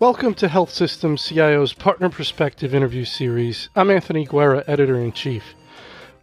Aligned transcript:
Welcome 0.00 0.32
to 0.36 0.48
Health 0.48 0.70
Systems 0.70 1.20
CIO's 1.20 1.74
Partner 1.74 2.08
Perspective 2.08 2.74
interview 2.74 3.04
series. 3.04 3.68
I'm 3.76 3.90
Anthony 3.90 4.24
Guerra, 4.24 4.64
editor 4.66 4.98
in 4.98 5.12
chief. 5.12 5.54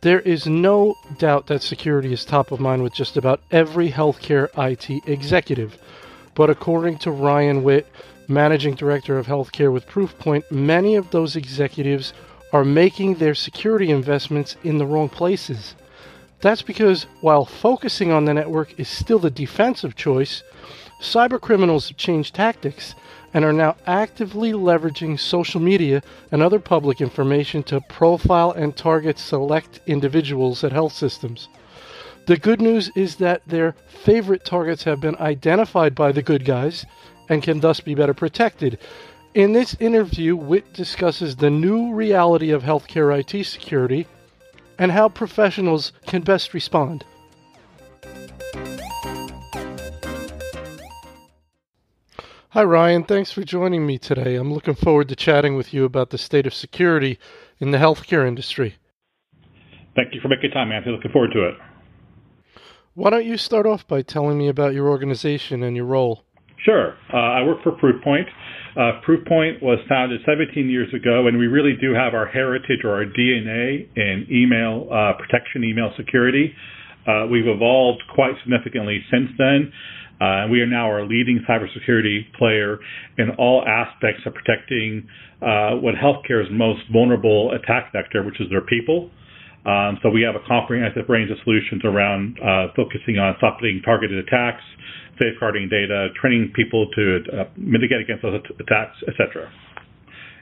There 0.01 0.19
is 0.21 0.47
no 0.47 0.95
doubt 1.19 1.45
that 1.45 1.61
security 1.61 2.11
is 2.11 2.25
top 2.25 2.51
of 2.51 2.59
mind 2.59 2.81
with 2.81 2.95
just 2.95 3.17
about 3.17 3.39
every 3.51 3.91
healthcare 3.91 4.49
IT 4.57 5.07
executive. 5.07 5.77
But 6.33 6.49
according 6.49 6.97
to 6.97 7.11
Ryan 7.11 7.61
Witt, 7.61 7.85
managing 8.27 8.73
director 8.73 9.19
of 9.19 9.27
healthcare 9.27 9.71
with 9.71 9.85
Proofpoint, 9.85 10.49
many 10.49 10.95
of 10.95 11.11
those 11.11 11.35
executives 11.35 12.13
are 12.51 12.65
making 12.65 13.13
their 13.13 13.35
security 13.35 13.91
investments 13.91 14.55
in 14.63 14.79
the 14.79 14.87
wrong 14.87 15.07
places. 15.07 15.75
That's 16.41 16.63
because 16.63 17.03
while 17.21 17.45
focusing 17.45 18.11
on 18.11 18.25
the 18.25 18.33
network 18.33 18.79
is 18.79 18.89
still 18.89 19.19
the 19.19 19.29
defensive 19.29 19.95
choice, 19.95 20.41
cyber 20.99 21.39
criminals 21.39 21.89
have 21.89 21.97
changed 21.97 22.33
tactics 22.33 22.95
and 23.37 23.45
are 23.45 23.53
now 23.53 23.75
actively 23.85 24.51
leveraging 24.51 25.19
social 25.19 25.61
media 25.61 26.01
and 26.31 26.41
other 26.41 26.57
public 26.57 26.99
information 26.99 27.61
to 27.61 27.79
profile 27.81 28.49
and 28.49 28.75
target 28.75 29.19
select 29.19 29.79
individuals 29.85 30.63
at 30.63 30.71
health 30.71 30.91
systems. 30.91 31.47
The 32.25 32.37
good 32.37 32.59
news 32.59 32.89
is 32.95 33.17
that 33.17 33.43
their 33.45 33.75
favorite 33.87 34.43
targets 34.43 34.85
have 34.85 34.99
been 34.99 35.15
identified 35.17 35.93
by 35.93 36.11
the 36.11 36.23
good 36.23 36.45
guys 36.45 36.83
and 37.29 37.43
can 37.43 37.59
thus 37.59 37.79
be 37.79 37.93
better 37.93 38.15
protected. 38.15 38.79
In 39.35 39.53
this 39.53 39.77
interview, 39.79 40.35
Witt 40.35 40.73
discusses 40.73 41.35
the 41.35 41.51
new 41.51 41.93
reality 41.93 42.49
of 42.49 42.63
healthcare 42.63 43.19
IT 43.19 43.45
security 43.45 44.07
and 44.79 44.91
how 44.91 45.09
professionals 45.09 45.91
can 46.07 46.23
best 46.23 46.55
respond. 46.55 47.05
Hi, 52.57 52.63
Ryan. 52.63 53.03
Thanks 53.03 53.31
for 53.31 53.43
joining 53.43 53.85
me 53.85 53.99
today. 53.99 54.33
I'm 54.33 54.51
looking 54.51 54.73
forward 54.73 55.09
to 55.09 55.15
chatting 55.15 55.55
with 55.55 55.75
you 55.75 55.85
about 55.85 56.09
the 56.09 56.17
state 56.17 56.47
of 56.47 56.55
security 56.55 57.19
in 57.59 57.69
the 57.69 57.77
healthcare 57.77 58.27
industry. 58.27 58.77
Thank 59.95 60.15
you 60.15 60.21
for 60.21 60.27
making 60.27 60.49
time, 60.49 60.71
Anthony. 60.71 60.95
Looking 60.95 61.11
forward 61.11 61.33
to 61.33 61.49
it. 61.49 61.53
Why 62.95 63.11
don't 63.11 63.27
you 63.27 63.37
start 63.37 63.67
off 63.67 63.87
by 63.87 64.01
telling 64.01 64.39
me 64.39 64.47
about 64.47 64.73
your 64.73 64.89
organization 64.89 65.61
and 65.61 65.75
your 65.75 65.85
role? 65.85 66.23
Sure. 66.65 66.95
Uh, 67.13 67.17
I 67.17 67.43
work 67.43 67.61
for 67.61 67.73
Proofpoint. 67.73 68.25
Uh, 68.75 69.01
Proofpoint 69.07 69.61
was 69.61 69.77
founded 69.87 70.21
17 70.25 70.67
years 70.67 70.91
ago, 70.95 71.27
and 71.27 71.37
we 71.37 71.45
really 71.45 71.77
do 71.79 71.93
have 71.93 72.15
our 72.15 72.25
heritage 72.25 72.79
or 72.83 72.95
our 72.95 73.05
DNA 73.05 73.87
in 73.95 74.25
email 74.31 74.87
uh, 74.91 75.13
protection, 75.13 75.63
email 75.63 75.91
security. 75.95 76.55
Uh, 77.05 77.27
we've 77.29 77.45
evolved 77.45 78.01
quite 78.15 78.33
significantly 78.41 79.05
since 79.11 79.29
then. 79.37 79.71
Uh, 80.19 80.47
we 80.49 80.61
are 80.61 80.67
now 80.67 80.87
our 80.87 81.05
leading 81.05 81.43
cybersecurity 81.47 82.31
player 82.37 82.79
in 83.17 83.29
all 83.37 83.63
aspects 83.67 84.21
of 84.25 84.33
protecting 84.33 85.07
uh, 85.41 85.77
what 85.77 85.93
healthcare's 85.93 86.47
most 86.51 86.81
vulnerable 86.91 87.51
attack 87.53 87.91
vector, 87.93 88.23
which 88.23 88.41
is 88.41 88.49
their 88.49 88.61
people. 88.61 89.11
Um, 89.65 89.99
so 90.01 90.09
we 90.09 90.21
have 90.23 90.35
a 90.35 90.45
comprehensive 90.47 91.09
range 91.09 91.29
of 91.29 91.37
solutions 91.43 91.83
around 91.83 92.39
uh, 92.39 92.67
focusing 92.75 93.19
on 93.19 93.35
stopping 93.37 93.81
targeted 93.83 94.17
attacks, 94.25 94.63
safeguarding 95.19 95.67
data, 95.69 96.07
training 96.19 96.53
people 96.55 96.87
to 96.95 97.19
uh, 97.33 97.43
mitigate 97.57 98.01
against 98.01 98.23
those 98.23 98.39
attacks, 98.59 98.95
etc. 99.07 99.51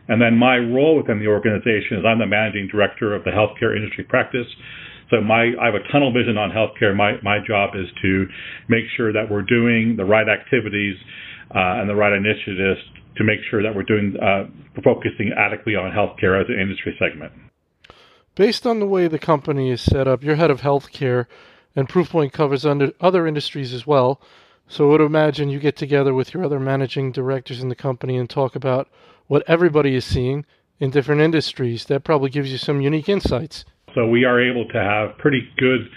And 0.08 0.22
then 0.22 0.38
my 0.38 0.58
role 0.58 0.96
within 0.96 1.20
the 1.20 1.28
organization 1.28 1.98
is 1.98 2.06
I'm 2.06 2.20
the 2.20 2.28
managing 2.28 2.70
director 2.72 3.16
of 3.16 3.24
the 3.24 3.32
healthcare 3.32 3.76
industry 3.76 4.04
practice. 4.04 4.48
So 5.10 5.22
my 5.22 5.54
I 5.62 5.66
have 5.66 5.76
a 5.76 5.92
tunnel 5.92 6.12
vision 6.12 6.38
on 6.38 6.52
healthcare. 6.52 6.96
My 6.96 7.14
my 7.22 7.40
job 7.46 7.76
is 7.76 7.88
to 8.02 8.26
make 8.68 8.86
sure 8.98 9.14
that 9.14 9.30
we're 9.30 9.44
doing 9.44 9.96
the 9.98 10.06
right 10.06 10.28
activities 10.28 10.96
uh, 11.54 11.80
and 11.80 11.90
the 11.90 11.96
right 11.96 12.14
initiatives 12.14 12.82
to 13.18 13.24
make 13.24 13.40
sure 13.50 13.64
that 13.64 13.76
we're 13.76 13.84
doing 13.84 14.16
uh, 14.22 14.46
focusing 14.84 15.32
adequately 15.38 15.76
on 15.76 15.92
healthcare 15.92 16.40
as 16.42 16.48
an 16.50 16.60
industry 16.60 16.96
segment. 17.00 17.32
Based 18.36 18.68
on 18.68 18.80
the 18.80 18.88
way 18.88 19.08
the 19.08 19.20
company 19.20 19.72
is 19.72 19.80
set 19.80 20.08
up, 20.08 20.24
you're 20.24 20.36
head 20.36 20.52
of 20.52 20.62
healthcare, 20.62 21.28
and 21.76 21.88
Proofpoint 21.88 22.34
covers 22.34 22.66
under 22.66 22.92
other 23.00 23.26
industries 23.26 23.74
as 23.74 23.88
well. 23.88 24.20
So 24.68 24.88
I 24.88 24.92
would 24.92 25.02
imagine 25.02 25.50
you 25.50 25.60
get 25.60 25.78
together 25.78 26.14
with 26.14 26.34
your 26.34 26.44
other 26.44 26.60
managing 26.60 27.12
directors 27.12 27.62
in 27.62 27.70
the 27.70 27.76
company 27.76 28.18
and 28.18 28.30
talk 28.30 28.56
about 28.56 28.90
what 29.28 29.44
everybody 29.48 29.96
is 29.96 30.04
seeing 30.04 30.46
in 30.80 30.90
different 30.90 31.22
industries. 31.22 31.86
That 31.86 32.04
probably 32.04 32.30
gives 32.30 32.52
you 32.52 32.58
some 32.58 32.82
unique 32.82 33.08
insights. 33.08 33.64
So 33.96 34.08
we 34.08 34.26
are 34.26 34.40
able 34.42 34.68
to 34.68 34.78
have 34.78 35.18
pretty 35.18 35.48
good 35.58 35.90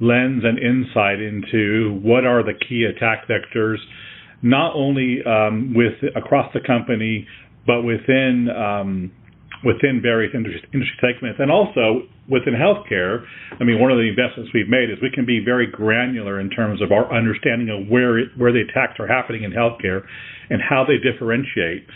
lens 0.00 0.42
and 0.44 0.58
insight 0.58 1.20
into 1.20 2.00
what 2.02 2.24
are 2.24 2.42
the 2.42 2.54
key 2.54 2.84
attack 2.84 3.28
vectors, 3.28 3.76
not 4.42 4.74
only 4.74 5.18
um, 5.26 5.74
with 5.74 5.94
across 6.16 6.50
the 6.54 6.60
company, 6.66 7.26
but 7.66 7.82
within 7.82 8.48
um, 8.48 9.12
within 9.64 10.00
various 10.02 10.32
industry, 10.34 10.62
industry 10.72 10.96
segments, 11.00 11.38
and 11.40 11.50
also 11.50 12.08
within 12.28 12.54
healthcare. 12.54 13.24
I 13.60 13.64
mean, 13.64 13.80
one 13.80 13.90
of 13.90 13.98
the 13.98 14.08
investments 14.08 14.50
we've 14.54 14.68
made 14.68 14.88
is 14.88 14.96
we 15.02 15.10
can 15.10 15.26
be 15.26 15.40
very 15.44 15.66
granular 15.66 16.40
in 16.40 16.48
terms 16.48 16.80
of 16.80 16.92
our 16.92 17.12
understanding 17.12 17.68
of 17.68 17.88
where 17.88 18.18
it, 18.18 18.28
where 18.36 18.52
the 18.52 18.62
attacks 18.62 18.98
are 18.98 19.06
happening 19.06 19.42
in 19.44 19.52
healthcare 19.52 20.02
and 20.48 20.60
how 20.62 20.84
they 20.84 20.96
differentiate. 20.96 21.86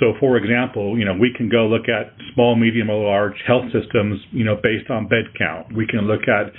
So, 0.00 0.14
for 0.18 0.36
example, 0.36 0.98
you 0.98 1.04
know, 1.04 1.14
we 1.14 1.32
can 1.34 1.48
go 1.48 1.66
look 1.66 1.88
at 1.88 2.12
small, 2.34 2.56
medium, 2.56 2.90
or 2.90 3.04
large 3.06 3.38
health 3.46 3.64
systems, 3.72 4.20
you 4.32 4.44
know, 4.44 4.56
based 4.60 4.90
on 4.90 5.06
bed 5.06 5.30
count. 5.38 5.74
We 5.74 5.86
can 5.86 6.08
look 6.10 6.26
at 6.26 6.52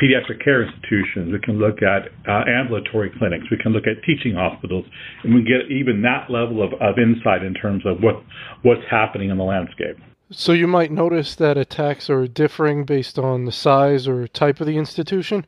pediatric 0.00 0.42
care 0.42 0.62
institutions. 0.62 1.32
We 1.32 1.40
can 1.40 1.58
look 1.58 1.82
at 1.82 2.08
uh, 2.28 2.44
ambulatory 2.48 3.10
clinics. 3.18 3.46
We 3.50 3.58
can 3.58 3.72
look 3.72 3.84
at 3.86 4.02
teaching 4.04 4.34
hospitals, 4.34 4.86
and 5.24 5.34
we 5.34 5.42
get 5.42 5.70
even 5.70 6.02
that 6.02 6.30
level 6.30 6.62
of, 6.62 6.72
of 6.80 6.98
insight 6.98 7.42
in 7.42 7.54
terms 7.54 7.84
of 7.84 8.02
what 8.02 8.22
what's 8.62 8.86
happening 8.90 9.30
in 9.30 9.38
the 9.38 9.44
landscape. 9.44 9.96
So 10.30 10.52
you 10.52 10.66
might 10.66 10.92
notice 10.92 11.34
that 11.36 11.56
attacks 11.56 12.10
are 12.10 12.26
differing 12.26 12.84
based 12.84 13.18
on 13.18 13.46
the 13.46 13.52
size 13.52 14.06
or 14.06 14.28
type 14.28 14.60
of 14.60 14.66
the 14.66 14.76
institution. 14.76 15.46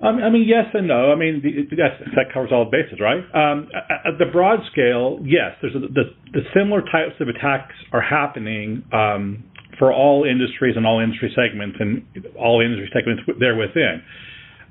I 0.00 0.28
mean, 0.28 0.44
yes 0.46 0.66
and 0.74 0.86
no. 0.86 1.12
I 1.12 1.14
mean, 1.14 1.40
yes, 1.72 1.92
that 2.14 2.32
covers 2.32 2.50
all 2.52 2.68
bases, 2.70 3.00
right? 3.00 3.24
Um, 3.32 3.68
at 4.04 4.18
the 4.18 4.26
broad 4.30 4.60
scale, 4.70 5.18
yes, 5.22 5.56
there's 5.62 5.74
a, 5.74 5.78
the, 5.78 6.12
the 6.32 6.42
similar 6.52 6.82
types 6.82 7.14
of 7.20 7.28
attacks 7.28 7.74
are 7.92 8.02
happening 8.02 8.84
um, 8.92 9.44
for 9.78 9.92
all 9.92 10.24
industries 10.24 10.76
and 10.76 10.86
all 10.86 11.00
industry 11.00 11.32
segments 11.34 11.76
and 11.80 12.04
all 12.36 12.60
industry 12.60 12.90
segments 12.92 13.22
there 13.38 13.56
within. 13.56 14.02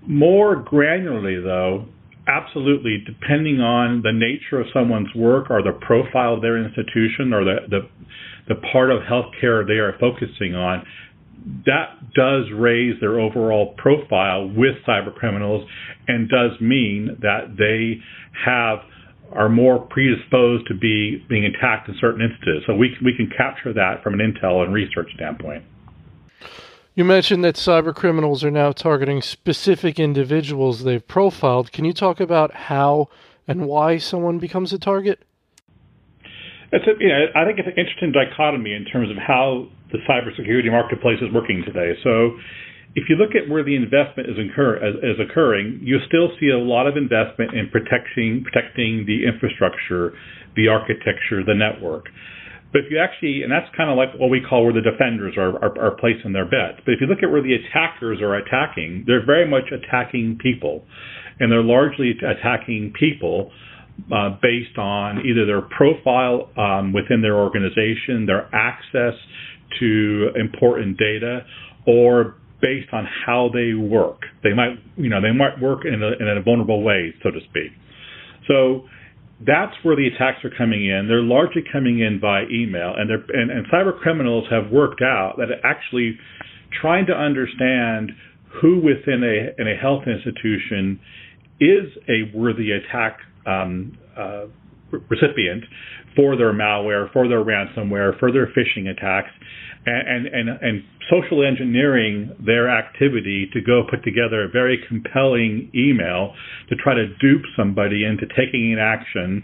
More 0.06 0.64
granularly, 0.64 1.42
though, 1.44 1.86
absolutely, 2.28 3.04
depending 3.06 3.60
on 3.60 4.02
the 4.02 4.12
nature 4.12 4.60
of 4.60 4.68
someone's 4.74 5.14
work 5.16 5.50
or 5.50 5.62
the 5.62 5.78
profile 5.82 6.36
of 6.36 6.42
their 6.42 6.58
institution 6.58 7.34
or 7.34 7.44
the, 7.44 7.56
the, 7.70 7.80
the 8.48 8.56
part 8.72 8.92
of 8.92 9.02
healthcare 9.02 9.66
they 9.66 9.80
are 9.80 9.96
focusing 10.00 10.56
on, 10.56 10.86
that 11.66 12.14
does 12.16 12.46
raise 12.54 13.00
their 13.02 13.20
overall 13.20 13.74
profile 13.78 14.48
with 14.48 14.76
cyber 14.88 15.14
criminals 15.14 15.68
and 16.08 16.30
does 16.30 16.60
mean 16.62 17.18
that 17.22 17.56
they 17.58 18.02
have 18.46 18.80
are 19.32 19.50
more 19.50 19.80
predisposed 19.80 20.68
to 20.68 20.76
be 20.76 21.24
being 21.30 21.46
attacked 21.46 21.90
in 21.90 21.96
certain 22.00 22.22
instances. 22.22 22.64
So 22.68 22.76
we 22.76 22.96
we 23.04 23.16
can 23.16 23.30
capture 23.36 23.74
that 23.74 24.04
from 24.04 24.20
an 24.20 24.20
intel 24.20 24.64
and 24.64 24.74
research 24.74 25.12
standpoint. 25.16 25.64
You 26.96 27.04
mentioned 27.04 27.44
that 27.44 27.56
cyber 27.56 27.96
criminals 27.96 28.44
are 28.44 28.52
now 28.52 28.72
targeting 28.72 29.24
specific 29.24 30.00
individuals 30.00 30.84
they've 30.84 31.06
profiled. 31.06 31.72
Can 31.72 31.86
you 31.86 31.94
talk 31.94 32.20
about 32.20 32.54
how 32.54 33.10
and 33.48 33.66
why 33.66 33.98
someone 33.98 34.38
becomes 34.38 34.72
a 34.74 34.78
target? 34.78 35.24
It's 36.72 36.86
a, 36.86 36.92
you 37.00 37.10
know, 37.10 37.26
I 37.36 37.46
think 37.46 37.58
it's 37.58 37.68
an 37.68 37.78
interesting 37.78 38.12
dichotomy 38.12 38.74
in 38.74 38.86
terms 38.86 39.10
of 39.10 39.18
how 39.18 39.68
the 39.92 40.00
cybersecurity 40.10 40.72
marketplace 40.72 41.20
is 41.22 41.32
working 41.34 41.64
today. 41.66 41.94
So, 42.04 42.38
if 42.96 43.10
you 43.10 43.16
look 43.16 43.34
at 43.34 43.50
where 43.50 43.64
the 43.64 43.76
investment 43.76 44.30
is, 44.30 44.38
occurring, 44.38 45.80
you 45.82 45.98
still 46.08 46.30
see 46.40 46.50
a 46.50 46.58
lot 46.58 46.86
of 46.86 46.96
investment 46.96 47.54
in 47.54 47.70
protecting 47.70 48.46
protecting 48.46 49.06
the 49.08 49.26
infrastructure, 49.26 50.14
the 50.56 50.68
architecture, 50.68 51.42
the 51.42 51.58
network. 51.58 52.06
But 52.72 52.86
if 52.86 52.92
you 52.92 52.98
actually, 52.98 53.42
and 53.44 53.52
that's 53.52 53.70
kind 53.78 53.90
of 53.90 53.98
like 53.98 54.18
what 54.18 54.30
we 54.30 54.42
call 54.42 54.66
where 54.66 54.74
the 54.74 54.82
defenders 54.82 55.38
are 55.38 55.98
placing 56.02 56.34
their 56.34 56.46
bets. 56.46 56.82
But 56.86 56.94
if 56.94 57.02
you 57.02 57.08
look 57.08 57.22
at 57.22 57.30
where 57.30 57.42
the 57.42 57.54
attackers 57.54 58.22
are 58.22 58.36
attacking, 58.36 59.06
they're 59.06 59.26
very 59.26 59.48
much 59.48 59.70
attacking 59.70 60.40
people, 60.42 60.86
and 61.40 61.52
they're 61.52 61.66
largely 61.66 62.14
attacking 62.18 62.94
people 63.00 63.52
uh, 64.12 64.38
based 64.42 64.78
on 64.78 65.22
either 65.26 65.46
their 65.46 65.62
profile 65.62 66.50
um, 66.58 66.94
within 66.94 67.22
their 67.22 67.38
organization, 67.38 68.26
their 68.26 68.50
access 68.54 69.14
to 69.80 70.30
important 70.36 70.98
data, 70.98 71.46
or 71.86 72.36
based 72.64 72.88
on 72.94 73.06
how 73.26 73.50
they 73.54 73.74
work. 73.74 74.22
They 74.42 74.54
might, 74.54 74.80
you 74.96 75.10
know, 75.10 75.20
they 75.22 75.34
might 75.36 75.60
work 75.62 75.84
in 75.84 76.02
a, 76.02 76.12
in 76.16 76.38
a 76.38 76.42
vulnerable 76.42 76.82
way, 76.82 77.14
so 77.22 77.30
to 77.30 77.40
speak. 77.50 77.76
So 78.48 78.88
that's 79.46 79.76
where 79.84 79.98
the 79.98 80.08
attacks 80.08 80.46
are 80.46 80.54
coming 80.58 80.88
in. 80.88 81.08
They're 81.10 81.22
largely 81.22 81.62
coming 81.70 82.00
in 82.00 82.22
by 82.22 82.44
email, 82.50 82.94
and, 82.98 83.12
and, 83.12 83.52
and 83.52 83.68
cyber 83.68 84.00
criminals 84.00 84.46
have 84.50 84.72
worked 84.72 85.02
out 85.02 85.36
that 85.38 85.48
actually 85.66 86.18
trying 86.82 87.06
to 87.08 87.14
understand 87.14 88.14
who 88.62 88.80
within 88.80 89.24
a 89.24 89.62
in 89.62 89.68
a 89.68 89.76
health 89.76 90.04
institution 90.08 91.00
is 91.60 91.92
a 92.08 92.32
worthy 92.38 92.72
attack 92.72 93.18
um, 93.46 93.98
uh, 94.18 94.46
recipient 95.10 95.66
for 96.16 96.38
their 96.38 96.54
malware, 96.54 97.12
for 97.12 97.28
their 97.28 97.44
ransomware, 97.44 98.18
for 98.20 98.32
their 98.32 98.48
phishing 98.48 98.88
attacks, 98.88 99.32
and, 99.86 100.28
and, 100.28 100.50
and 100.50 100.84
social 101.12 101.46
engineering 101.46 102.36
their 102.40 102.70
activity 102.70 103.50
to 103.54 103.62
go 103.62 103.84
put 103.90 104.04
together 104.04 104.44
a 104.44 104.50
very 104.50 104.80
compelling 104.88 105.70
email 105.76 106.34
to 106.70 106.76
try 106.76 106.94
to 106.94 107.08
dupe 107.20 107.44
somebody 107.58 108.06
into 108.06 108.26
taking 108.36 108.72
an 108.72 108.80
action, 108.80 109.44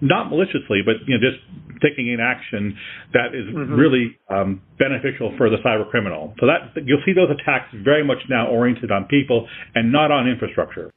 not 0.00 0.30
maliciously, 0.30 0.80
but 0.84 0.96
you 1.06 1.16
know 1.16 1.22
just 1.22 1.42
taking 1.82 2.12
an 2.12 2.20
action 2.20 2.76
that 3.12 3.34
is 3.34 3.46
mm-hmm. 3.54 3.72
really 3.74 4.18
um, 4.30 4.60
beneficial 4.78 5.32
for 5.36 5.50
the 5.50 5.56
cyber 5.64 5.88
criminal. 5.90 6.34
So 6.40 6.46
that 6.46 6.82
you'll 6.84 7.02
see 7.04 7.12
those 7.12 7.30
attacks 7.30 7.68
very 7.84 8.04
much 8.04 8.18
now 8.28 8.48
oriented 8.48 8.90
on 8.90 9.04
people 9.04 9.48
and 9.74 9.92
not 9.92 10.10
on 10.10 10.28
infrastructure. 10.28 10.90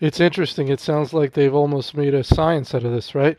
It's 0.00 0.20
interesting. 0.20 0.68
It 0.68 0.80
sounds 0.80 1.12
like 1.12 1.32
they've 1.32 1.54
almost 1.54 1.96
made 1.96 2.14
a 2.14 2.22
science 2.22 2.74
out 2.74 2.84
of 2.84 2.92
this, 2.92 3.14
right? 3.14 3.38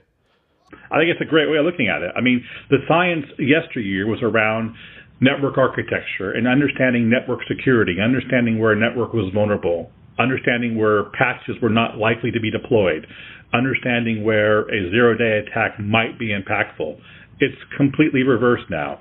I 0.91 0.97
think 0.97 1.09
it's 1.09 1.21
a 1.21 1.29
great 1.29 1.49
way 1.49 1.57
of 1.57 1.65
looking 1.65 1.87
at 1.87 2.01
it. 2.01 2.11
I 2.15 2.21
mean, 2.21 2.43
the 2.69 2.77
science 2.87 3.25
yesteryear 3.37 4.07
was 4.07 4.19
around 4.21 4.75
network 5.21 5.57
architecture 5.57 6.31
and 6.31 6.47
understanding 6.47 7.09
network 7.09 7.41
security, 7.47 7.97
understanding 8.01 8.59
where 8.59 8.71
a 8.71 8.75
network 8.75 9.13
was 9.13 9.31
vulnerable, 9.33 9.91
understanding 10.17 10.77
where 10.77 11.05
patches 11.11 11.55
were 11.61 11.69
not 11.69 11.97
likely 11.97 12.31
to 12.31 12.39
be 12.39 12.51
deployed, 12.51 13.05
understanding 13.53 14.23
where 14.23 14.61
a 14.69 14.89
zero 14.91 15.17
day 15.17 15.43
attack 15.45 15.79
might 15.79 16.17
be 16.17 16.29
impactful. 16.29 16.99
It's 17.39 17.57
completely 17.77 18.23
reversed 18.23 18.69
now. 18.69 18.99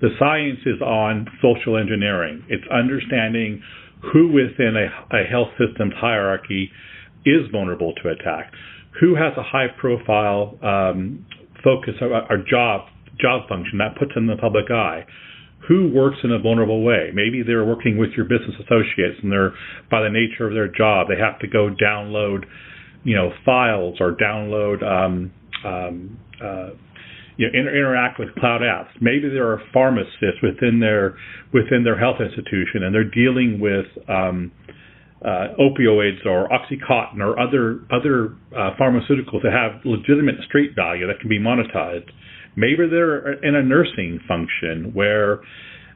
The 0.00 0.10
science 0.18 0.60
is 0.64 0.80
on 0.80 1.26
social 1.42 1.76
engineering. 1.76 2.44
It's 2.48 2.64
understanding 2.70 3.62
who 4.12 4.28
within 4.30 4.76
a, 4.76 5.16
a 5.16 5.24
health 5.24 5.48
system's 5.58 5.94
hierarchy 5.96 6.70
is 7.26 7.50
vulnerable 7.50 7.94
to 8.02 8.10
attack, 8.10 8.52
who 9.00 9.14
has 9.14 9.32
a 9.36 9.42
high 9.42 9.68
profile 9.78 10.58
um, 10.62 11.26
focus 11.62 11.94
or, 12.00 12.12
or 12.30 12.38
job 12.48 12.88
job 13.20 13.48
function 13.48 13.78
that 13.78 13.98
puts 13.98 14.14
them 14.14 14.30
in 14.30 14.36
the 14.36 14.40
public 14.40 14.70
eye 14.70 15.04
who 15.66 15.90
works 15.92 16.16
in 16.24 16.32
a 16.32 16.38
vulnerable 16.38 16.82
way. 16.82 17.10
Maybe 17.12 17.42
they're 17.42 17.64
working 17.64 17.98
with 17.98 18.10
your 18.16 18.24
business 18.24 18.54
associates 18.60 19.18
and 19.22 19.30
they're 19.30 19.52
by 19.90 20.02
the 20.02 20.08
nature 20.08 20.46
of 20.46 20.54
their 20.54 20.68
job, 20.68 21.08
they 21.08 21.18
have 21.20 21.38
to 21.40 21.46
go 21.46 21.70
download, 21.70 22.44
you 23.04 23.14
know, 23.14 23.30
files 23.44 23.96
or 24.00 24.16
download 24.16 24.82
um, 24.82 25.32
um, 25.64 26.18
uh, 26.42 26.70
you 27.36 27.46
know, 27.46 27.58
inter- 27.58 27.76
interact 27.76 28.18
with 28.18 28.34
cloud 28.36 28.62
apps. 28.62 28.88
Maybe 29.00 29.28
there 29.28 29.50
are 29.50 29.60
pharmacists 29.72 30.42
within 30.42 30.80
their 30.80 31.16
within 31.52 31.84
their 31.84 31.98
health 31.98 32.20
institution, 32.20 32.82
and 32.82 32.94
they're 32.94 33.04
dealing 33.04 33.60
with 33.60 33.86
um, 34.08 34.52
uh, 35.24 35.54
opioids 35.58 36.24
or 36.26 36.48
OxyContin 36.48 37.20
or 37.20 37.38
other 37.38 37.80
other 37.90 38.36
uh, 38.56 38.76
pharmaceuticals 38.78 39.42
that 39.42 39.52
have 39.52 39.84
legitimate 39.84 40.36
street 40.46 40.72
value 40.76 41.06
that 41.06 41.20
can 41.20 41.28
be 41.28 41.38
monetized. 41.38 42.08
Maybe 42.56 42.88
they're 42.90 43.32
in 43.44 43.54
a 43.54 43.62
nursing 43.62 44.20
function 44.26 44.92
where 44.94 45.40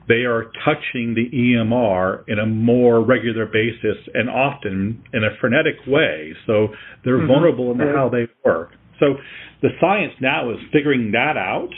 they 0.08 0.24
are 0.24 0.50
touching 0.64 1.14
the 1.14 1.30
EMR 1.32 2.24
in 2.26 2.38
a 2.38 2.46
more 2.46 3.04
regular 3.04 3.46
basis 3.46 3.96
and 4.14 4.28
often 4.28 5.02
in 5.12 5.24
a 5.24 5.30
frenetic 5.40 5.76
way. 5.86 6.34
So 6.46 6.68
they're 7.04 7.18
mm-hmm. 7.18 7.28
vulnerable 7.28 7.70
in 7.72 7.78
how 7.78 8.08
they 8.08 8.26
work. 8.44 8.70
So 8.98 9.14
the 9.62 9.68
science 9.80 10.12
now 10.20 10.50
is 10.50 10.58
figuring 10.72 11.12
that 11.12 11.36
out 11.36 11.70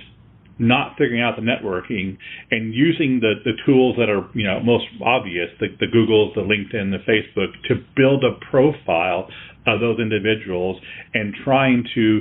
not 0.59 0.93
figuring 0.97 1.21
out 1.21 1.35
the 1.37 1.43
networking 1.43 2.17
and 2.51 2.73
using 2.73 3.21
the, 3.21 3.35
the 3.45 3.53
tools 3.67 3.97
that 3.99 4.09
are 4.09 4.29
you 4.35 4.45
know 4.45 4.61
most 4.61 4.85
obvious 5.05 5.49
the, 5.59 5.67
the 5.81 5.87
googles 5.87 6.35
the 6.35 6.41
linkedin 6.41 6.91
the 6.91 7.03
facebook 7.11 7.51
to 7.67 7.75
build 7.97 8.23
a 8.23 8.39
profile 8.51 9.29
of 9.67 9.81
those 9.81 9.99
individuals 9.99 10.81
and 11.15 11.35
trying 11.45 11.85
to 11.95 12.21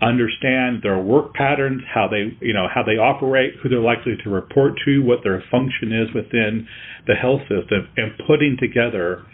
understand 0.00 0.82
their 0.82 0.98
work 0.98 1.32
patterns 1.34 1.82
how 1.92 2.08
they 2.08 2.36
you 2.44 2.52
know 2.52 2.66
how 2.72 2.82
they 2.82 2.98
operate 2.98 3.54
who 3.62 3.68
they're 3.68 3.80
likely 3.80 4.14
to 4.22 4.30
report 4.30 4.72
to 4.84 5.00
what 5.00 5.18
their 5.24 5.42
function 5.50 5.92
is 5.92 6.12
within 6.14 6.66
the 7.06 7.14
health 7.14 7.40
system 7.42 7.88
and 7.96 8.12
putting 8.26 8.56
together 8.60 9.24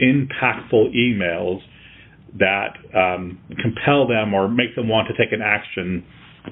impactful 0.00 0.94
emails 0.94 1.60
that 2.38 2.74
um, 2.94 3.38
compel 3.62 4.08
them 4.08 4.34
or 4.34 4.48
make 4.48 4.74
them 4.74 4.88
want 4.88 5.06
to 5.06 5.14
take 5.14 5.32
an 5.32 5.40
action 5.42 6.04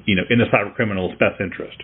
you 0.05 0.15
know, 0.17 0.23
in 0.31 0.39
the 0.39 0.44
cyber 0.47 0.75
criminal's 0.75 1.12
best 1.19 1.41
interest. 1.41 1.83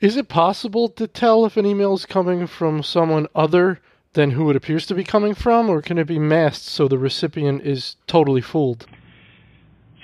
Is 0.00 0.16
it 0.16 0.28
possible 0.28 0.88
to 0.90 1.06
tell 1.06 1.44
if 1.44 1.56
an 1.56 1.66
email 1.66 1.94
is 1.94 2.06
coming 2.06 2.46
from 2.46 2.82
someone 2.82 3.26
other 3.34 3.80
than 4.12 4.30
who 4.30 4.48
it 4.50 4.56
appears 4.56 4.86
to 4.86 4.94
be 4.94 5.04
coming 5.04 5.34
from, 5.34 5.68
or 5.68 5.82
can 5.82 5.98
it 5.98 6.06
be 6.06 6.18
masked 6.18 6.64
so 6.64 6.88
the 6.88 6.98
recipient 6.98 7.62
is 7.62 7.96
totally 8.06 8.40
fooled? 8.40 8.86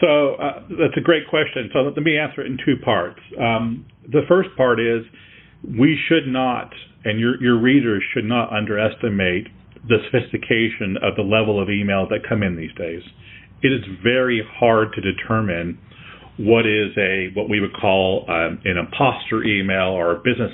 So 0.01 0.35
uh, 0.35 0.63
that's 0.69 0.97
a 0.97 1.01
great 1.01 1.29
question. 1.29 1.71
So 1.73 1.81
let 1.81 1.97
me 1.97 2.19
answer 2.19 2.43
it 2.43 2.47
in 2.47 2.59
two 2.65 2.77
parts. 2.85 3.21
Um, 3.41 3.87
the 4.11 4.23
first 4.29 4.51
part 4.57 4.81
is 4.81 5.05
we 5.79 5.99
should 6.09 6.27
not, 6.27 6.73
and 7.05 7.19
your, 7.19 7.41
your 7.43 7.59
readers 7.59 8.03
should 8.13 8.25
not 8.25 8.53
underestimate 8.53 9.49
the 9.89 9.99
sophistication 10.11 10.97
of 11.03 11.15
the 11.17 11.23
level 11.23 11.61
of 11.61 11.69
emails 11.69 12.09
that 12.09 12.29
come 12.29 12.43
in 12.43 12.57
these 12.57 12.75
days. 12.75 13.03
It 13.63 13.69
is 13.69 13.83
very 14.03 14.43
hard 14.59 14.93
to 14.95 15.01
determine 15.01 15.79
what 16.39 16.67
is 16.67 16.91
a 16.99 17.31
what 17.35 17.49
we 17.49 17.61
would 17.61 17.75
call 17.75 18.25
um, 18.29 18.59
an 18.65 18.77
imposter 18.77 19.45
email 19.45 19.95
or 19.95 20.13
a 20.13 20.17
business 20.17 20.51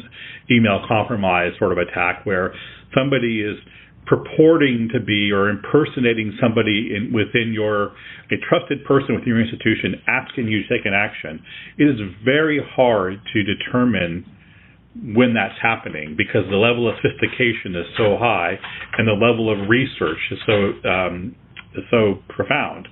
email 0.50 0.84
compromise 0.86 1.52
sort 1.58 1.72
of 1.72 1.78
attack 1.78 2.26
where 2.26 2.52
somebody 2.94 3.40
is 3.40 3.56
purporting 4.06 4.88
to 4.92 5.00
be 5.00 5.30
or 5.30 5.48
impersonating 5.48 6.36
somebody 6.40 6.90
in, 6.94 7.12
within 7.12 7.52
your 7.52 7.92
a 8.30 8.36
trusted 8.48 8.84
person 8.84 9.14
within 9.14 9.28
your 9.28 9.40
institution 9.40 9.94
asking 10.08 10.48
you 10.48 10.62
to 10.62 10.68
take 10.68 10.84
an 10.84 10.92
action. 10.94 11.40
It 11.78 11.84
is 11.84 12.00
very 12.24 12.60
hard 12.74 13.20
to 13.32 13.42
determine 13.42 14.26
when 15.14 15.34
that's 15.34 15.54
happening 15.62 16.16
because 16.18 16.42
the 16.50 16.56
level 16.56 16.88
of 16.88 16.96
sophistication 17.00 17.76
is 17.76 17.86
so 17.96 18.18
high 18.18 18.58
and 18.98 19.06
the 19.06 19.12
level 19.14 19.46
of 19.48 19.68
research 19.68 20.18
is 20.30 20.38
so 20.44 20.88
um, 20.88 21.36
so 21.90 22.18
profound 22.28 22.88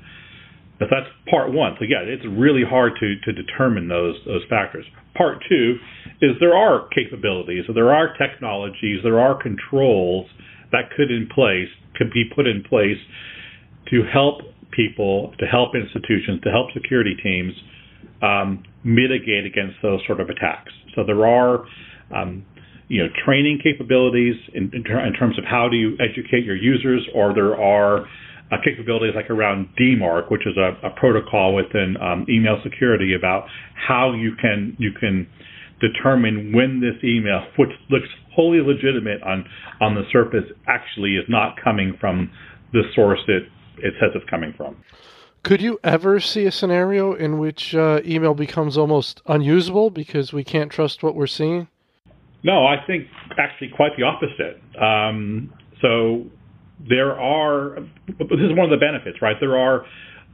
but 0.79 0.89
that's 0.91 1.07
part 1.31 1.53
one. 1.53 1.75
So 1.79 1.85
yeah, 1.85 2.03
it's 2.03 2.25
really 2.27 2.63
hard 2.69 2.93
to 3.01 3.15
to 3.25 3.33
determine 3.33 3.89
those 3.89 4.17
those 4.27 4.43
factors. 4.49 4.87
Part 5.17 5.43
two 5.49 5.77
is 6.21 6.33
there 6.41 6.57
are 6.57 6.89
capabilities, 6.95 7.65
so 7.67 7.73
there 7.73 7.93
are 7.93 8.17
technologies, 8.17 9.01
there 9.03 9.21
are 9.21 9.41
controls 9.41 10.27
that 10.73 10.91
could 10.97 11.11
in 11.11 11.29
place 11.35 11.69
could 11.97 12.13
be 12.13 12.25
put 12.35 12.47
in 12.47 12.63
place 12.63 12.99
to 13.91 14.03
help 14.13 14.43
people, 14.71 15.35
to 15.39 15.47
help 15.47 15.75
institutions, 15.75 16.41
to 16.45 16.51
help 16.51 16.71
security 16.73 17.17
teams 17.23 17.53
um, 18.23 18.63
mitigate 18.85 19.45
against 19.47 19.77
those 19.83 20.01
sort 20.07 20.21
of 20.21 20.29
attacks. 20.29 20.73
So 20.95 21.05
there 21.05 21.27
are 21.27 21.65
um, 22.15 22.45
you 22.89 23.03
know 23.03 23.09
training 23.25 23.61
capabilities 23.63 24.37
in, 24.55 24.71
in, 24.73 24.85
ter- 24.85 25.05
in 25.05 25.13
terms 25.15 25.39
of 25.39 25.45
how 25.45 25.69
do 25.69 25.77
you 25.77 25.97
educate 25.99 26.45
your 26.45 26.57
users, 26.57 27.07
or 27.15 27.35
there 27.35 27.57
are 27.61 28.07
uh, 28.51 28.57
capabilities 28.65 29.15
like 29.15 29.31
around 29.31 29.69
DMARC, 29.79 30.31
which 30.31 30.47
is 30.47 30.57
a, 30.57 30.87
a 30.87 30.91
protocol 30.91 31.55
within 31.55 31.97
um, 32.01 32.27
email 32.29 32.61
security 32.63 33.15
about 33.15 33.47
how 33.75 34.13
you 34.13 34.33
can 34.41 34.77
you 34.79 34.93
can 34.93 35.29
determine 35.81 36.53
when 36.53 36.81
this 36.81 37.03
email, 37.05 37.47
which 37.57 37.71
looks 37.91 38.09
wholly 38.35 38.61
legitimate 38.61 39.23
on 39.23 39.45
on 39.81 39.95
the 39.95 40.03
surface, 40.11 40.45
actually 40.67 41.17
is 41.17 41.25
not 41.29 41.57
coming 41.63 41.97
from 42.01 42.31
the 42.73 42.83
source 42.95 43.21
it 43.29 43.45
it 43.79 43.95
says 44.01 44.11
it's 44.15 44.29
coming 44.29 44.53
from. 44.57 44.77
Could 45.45 45.63
you 45.63 45.79
ever 45.85 46.19
see 46.19 46.47
a 46.47 46.53
scenario 46.53 47.15
in 47.15 47.39
which 47.39 47.75
uh, 47.75 48.01
email 48.05 48.35
becomes 48.35 48.77
almost 48.77 49.23
unusable 49.27 49.89
because 49.91 50.33
we 50.33 50.43
can't 50.43 50.71
trust 50.71 51.03
what 51.03 51.15
we're 51.15 51.29
seeing? 51.29 51.69
No, 52.43 52.67
I 52.67 52.77
think 52.87 53.07
actually 53.39 53.69
quite 53.75 53.93
the 53.97 54.03
opposite. 54.03 54.61
Um, 54.81 55.53
so 55.81 56.27
there 56.89 57.19
are, 57.19 57.77
this 58.07 58.41
is 58.41 58.57
one 58.57 58.71
of 58.71 58.71
the 58.71 58.81
benefits, 58.81 59.21
right? 59.21 59.37
There 59.41 59.57
are 59.57 59.85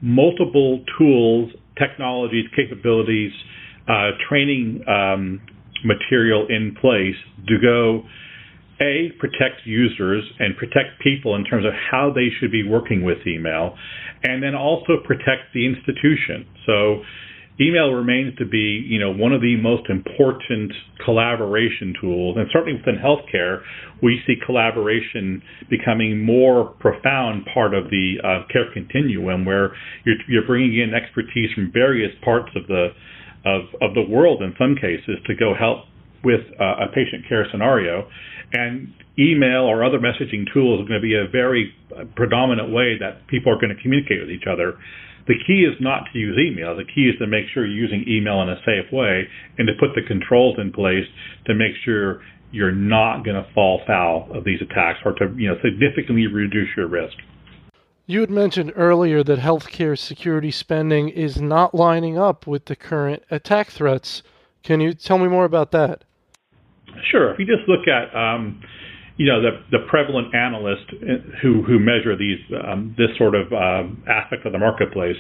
multiple 0.03 0.85
tools, 0.99 1.51
technologies, 1.79 2.45
capabilities, 2.55 3.33
uh, 3.89 4.11
training 4.29 4.85
um, 4.89 5.41
material 5.85 6.47
in 6.49 6.77
place 6.81 7.17
to 7.49 7.57
go, 7.61 8.03
A, 8.81 9.13
protect 9.19 9.65
users 9.65 10.25
and 10.39 10.57
protect 10.57 11.01
people 11.03 11.37
in 11.37 11.45
terms 11.45 11.65
of 11.65 11.73
how 11.91 12.13
they 12.15 12.29
should 12.41 12.51
be 12.51 12.67
working 12.67 13.05
with 13.05 13.19
email, 13.27 13.77
and 14.23 14.43
then 14.43 14.55
also 14.55 14.99
protect 15.05 15.53
the 15.53 15.67
institution. 15.67 16.47
So, 16.67 17.03
email 17.61 17.93
remains 17.93 18.37
to 18.39 18.47
be, 18.47 18.85
you 18.87 18.99
know, 18.99 19.13
one 19.13 19.33
of 19.33 19.41
the 19.41 19.57
most 19.57 19.89
important 19.89 20.73
collaboration 21.05 21.95
tools, 22.01 22.37
and 22.37 22.49
certainly 22.53 22.79
within 22.79 22.97
healthcare, 22.99 23.63
we 24.03 24.21
see 24.27 24.35
collaboration 24.45 25.41
becoming 25.71 26.25
more 26.25 26.75
profound 26.81 27.47
part 27.53 27.75
of 27.75 27.91
the 27.91 28.17
uh, 28.23 28.47
care 28.53 28.73
continuum, 28.73 29.45
where 29.45 29.73
you're, 30.05 30.17
you're 30.29 30.47
bringing 30.47 30.79
in 30.81 30.95
expertise 30.95 31.51
from 31.55 31.71
various 31.73 32.11
parts 32.25 32.51
of 32.57 32.67
the 32.67 32.89
of, 33.47 33.63
of 33.83 33.95
the 33.95 34.01
world 34.01 34.41
in 34.41 34.55
some 34.59 34.75
cases 34.75 35.21
to 35.27 35.35
go 35.35 35.53
help 35.55 35.85
with 36.25 36.41
uh, 36.59 36.85
a 36.85 36.89
patient 36.89 37.29
care 37.29 37.47
scenario, 37.53 38.09
and 38.53 38.89
email 39.19 39.69
or 39.69 39.85
other 39.85 39.99
messaging 39.99 40.45
tools 40.53 40.81
are 40.81 40.89
going 40.89 41.01
to 41.01 41.05
be 41.05 41.15
a 41.15 41.29
very 41.31 41.73
predominant 42.17 42.73
way 42.73 42.97
that 42.99 43.27
people 43.29 43.53
are 43.53 43.61
going 43.61 43.75
to 43.75 43.81
communicate 43.83 44.21
with 44.21 44.31
each 44.31 44.49
other. 44.51 44.79
The 45.27 45.35
key 45.47 45.65
is 45.65 45.75
not 45.81 46.05
to 46.13 46.19
use 46.19 46.39
email. 46.39 46.77
The 46.77 46.85
key 46.85 47.09
is 47.09 47.19
to 47.19 47.27
make 47.27 47.47
sure 47.53 47.67
you're 47.67 47.75
using 47.75 48.05
email 48.09 48.43
in 48.43 48.51
a 48.51 48.57
safe 48.65 48.93
way 48.93 49.27
and 49.59 49.67
to 49.67 49.73
put 49.79 49.95
the 49.95 50.03
controls 50.07 50.59
in 50.59 50.73
place 50.73 51.07
to 51.47 51.55
make 51.55 51.73
sure 51.85 52.21
you're 52.53 52.73
not 52.73 53.25
going 53.25 53.37
to 53.37 53.47
fall 53.55 53.81
foul 53.87 54.29
of 54.33 54.45
these 54.45 54.61
attacks 54.61 55.01
or 55.05 55.13
to 55.15 55.35
you 55.37 55.49
know 55.49 55.57
significantly 55.63 56.27
reduce 56.27 56.69
your 56.77 56.87
risk. 56.87 57.17
You 58.07 58.21
had 58.21 58.31
mentioned 58.31 58.73
earlier 58.77 59.25
that 59.25 59.39
healthcare 59.39 59.99
security 59.99 60.51
spending 60.51 61.09
is 61.09 61.41
not 61.41 61.75
lining 61.75 62.19
up 62.19 62.47
with 62.47 62.67
the 62.67 62.77
current 62.77 63.23
attack 63.31 63.71
threats. 63.71 64.23
Can 64.63 64.81
you 64.81 64.93
tell 64.93 65.19
me 65.19 65.27
more 65.27 65.47
about 65.47 65.71
that? 65.71 66.05
Sure. 67.11 67.33
If 67.33 67.39
you 67.39 67.47
just 67.47 67.67
look 67.67 67.89
at 67.89 68.15
um, 68.15 68.61
you 69.17 69.27
know 69.27 69.41
the 69.41 69.63
the 69.71 69.85
prevalent 69.89 70.35
analysts 70.35 70.91
who 71.43 71.63
who 71.63 71.79
measure 71.79 72.17
these 72.17 72.41
um, 72.67 72.95
this 72.99 73.11
sort 73.17 73.35
of 73.35 73.53
uh, 73.53 73.85
aspect 74.11 74.45
of 74.47 74.53
the 74.53 74.59
marketplace, 74.59 75.17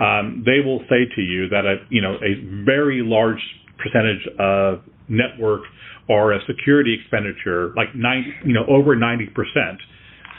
um, 0.00 0.42
they 0.44 0.64
will 0.64 0.80
say 0.88 1.06
to 1.14 1.20
you 1.20 1.48
that 1.48 1.64
a 1.64 1.76
you 1.88 2.02
know 2.02 2.16
a 2.16 2.64
very 2.64 3.02
large 3.02 3.40
percentage 3.78 4.26
of 4.38 4.80
network 5.08 5.62
or 6.08 6.32
a 6.32 6.38
security 6.46 6.98
expenditure, 7.00 7.72
like 7.76 7.94
90, 7.94 8.28
you 8.44 8.52
know 8.52 8.64
over 8.68 8.96
90 8.96 9.26
percent, 9.26 9.78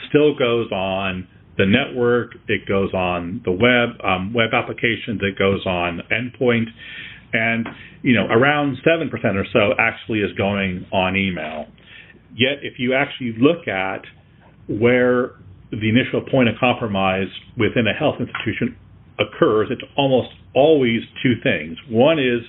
still 0.10 0.36
goes 0.38 0.72
on 0.72 1.28
the 1.58 1.66
network. 1.66 2.32
It 2.48 2.68
goes 2.68 2.94
on 2.94 3.42
the 3.46 3.52
web, 3.52 4.00
um, 4.04 4.34
web 4.34 4.50
applications. 4.54 5.22
It 5.22 5.38
goes 5.38 5.66
on 5.66 6.02
endpoint, 6.12 6.68
and 7.32 7.68
you 8.02 8.14
know 8.14 8.26
around 8.28 8.78
seven 8.84 9.10
percent 9.10 9.38
or 9.38 9.46
so 9.54 9.72
actually 9.80 10.20
is 10.20 10.34
going 10.38 10.86
on 10.92 11.16
email. 11.16 11.68
Yet, 12.36 12.64
if 12.64 12.80
you 12.80 12.94
actually 12.94 13.36
look 13.38 13.68
at 13.68 14.02
where 14.68 15.32
the 15.72 15.90
initial 15.90 16.22
point 16.30 16.50
of 16.50 16.56
compromise 16.60 17.28
within 17.58 17.88
a 17.88 17.94
health 17.94 18.16
institution 18.20 18.78
occurs, 19.20 19.68
it's 19.72 19.84
almost 19.98 20.30
always 20.56 21.02
two 21.22 21.36
things. 21.44 21.78
One 21.90 22.20
is 22.20 22.42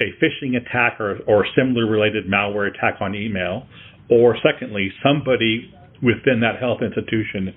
a 0.00 0.12
phishing 0.22 0.56
attack 0.56 1.00
or, 1.00 1.18
or 1.26 1.46
similar 1.56 1.86
related 1.86 2.26
malware 2.26 2.68
attack 2.68 3.00
on 3.00 3.14
email, 3.14 3.66
or 4.10 4.36
secondly, 4.42 4.90
somebody 5.02 5.72
within 6.02 6.40
that 6.40 6.58
health 6.58 6.80
institution 6.82 7.54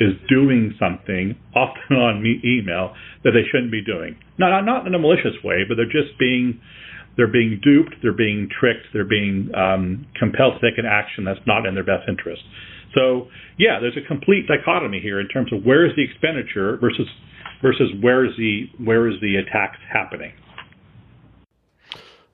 is 0.00 0.12
doing 0.28 0.74
something, 0.78 1.38
often 1.54 1.96
on 1.96 2.24
email, 2.44 2.94
that 3.22 3.30
they 3.30 3.46
shouldn't 3.50 3.70
be 3.70 3.82
doing. 3.82 4.16
Not 4.38 4.62
not 4.62 4.86
in 4.86 4.94
a 4.94 4.98
malicious 4.98 5.38
way, 5.44 5.62
but 5.68 5.76
they're 5.76 5.86
just 5.86 6.18
being 6.18 6.60
they're 7.16 7.30
being 7.30 7.60
duped, 7.62 7.94
they're 8.02 8.12
being 8.12 8.48
tricked, 8.48 8.86
they're 8.92 9.04
being 9.04 9.50
um, 9.54 10.06
compelled 10.18 10.60
to 10.60 10.70
take 10.70 10.78
an 10.78 10.86
action 10.86 11.24
that's 11.24 11.40
not 11.46 11.66
in 11.66 11.74
their 11.74 11.84
best 11.84 12.08
interest. 12.08 12.42
So 12.94 13.28
yeah, 13.58 13.78
there's 13.80 13.96
a 13.96 14.06
complete 14.06 14.46
dichotomy 14.46 15.00
here 15.00 15.20
in 15.20 15.28
terms 15.28 15.52
of 15.52 15.64
where 15.64 15.86
is 15.86 15.92
the 15.96 16.02
expenditure 16.02 16.76
versus 16.76 17.06
versus 17.62 17.90
where 18.00 18.24
is 18.24 18.32
the 18.36 18.68
where 18.82 19.08
is 19.08 19.20
the 19.20 19.36
attacks 19.36 19.78
happening. 19.92 20.32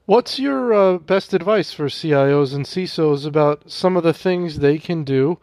What's 0.06 0.38
your 0.38 0.74
uh, 0.74 0.98
best 0.98 1.32
advice 1.34 1.72
for 1.72 1.86
CIOs 1.86 2.52
and 2.52 2.64
CISOs 2.64 3.24
about 3.26 3.70
some 3.70 3.96
of 3.96 4.02
the 4.02 4.12
things 4.12 4.58
they 4.58 4.76
can 4.76 5.04
do 5.04 5.38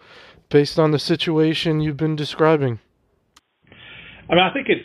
based 0.50 0.78
on 0.78 0.92
the 0.92 1.00
situation 1.00 1.80
you've 1.80 1.96
been 1.96 2.18
describing? 2.18 2.80
I 4.30 4.36
mean, 4.36 4.44
I 4.44 4.52
think 4.54 4.68
it 4.68 4.84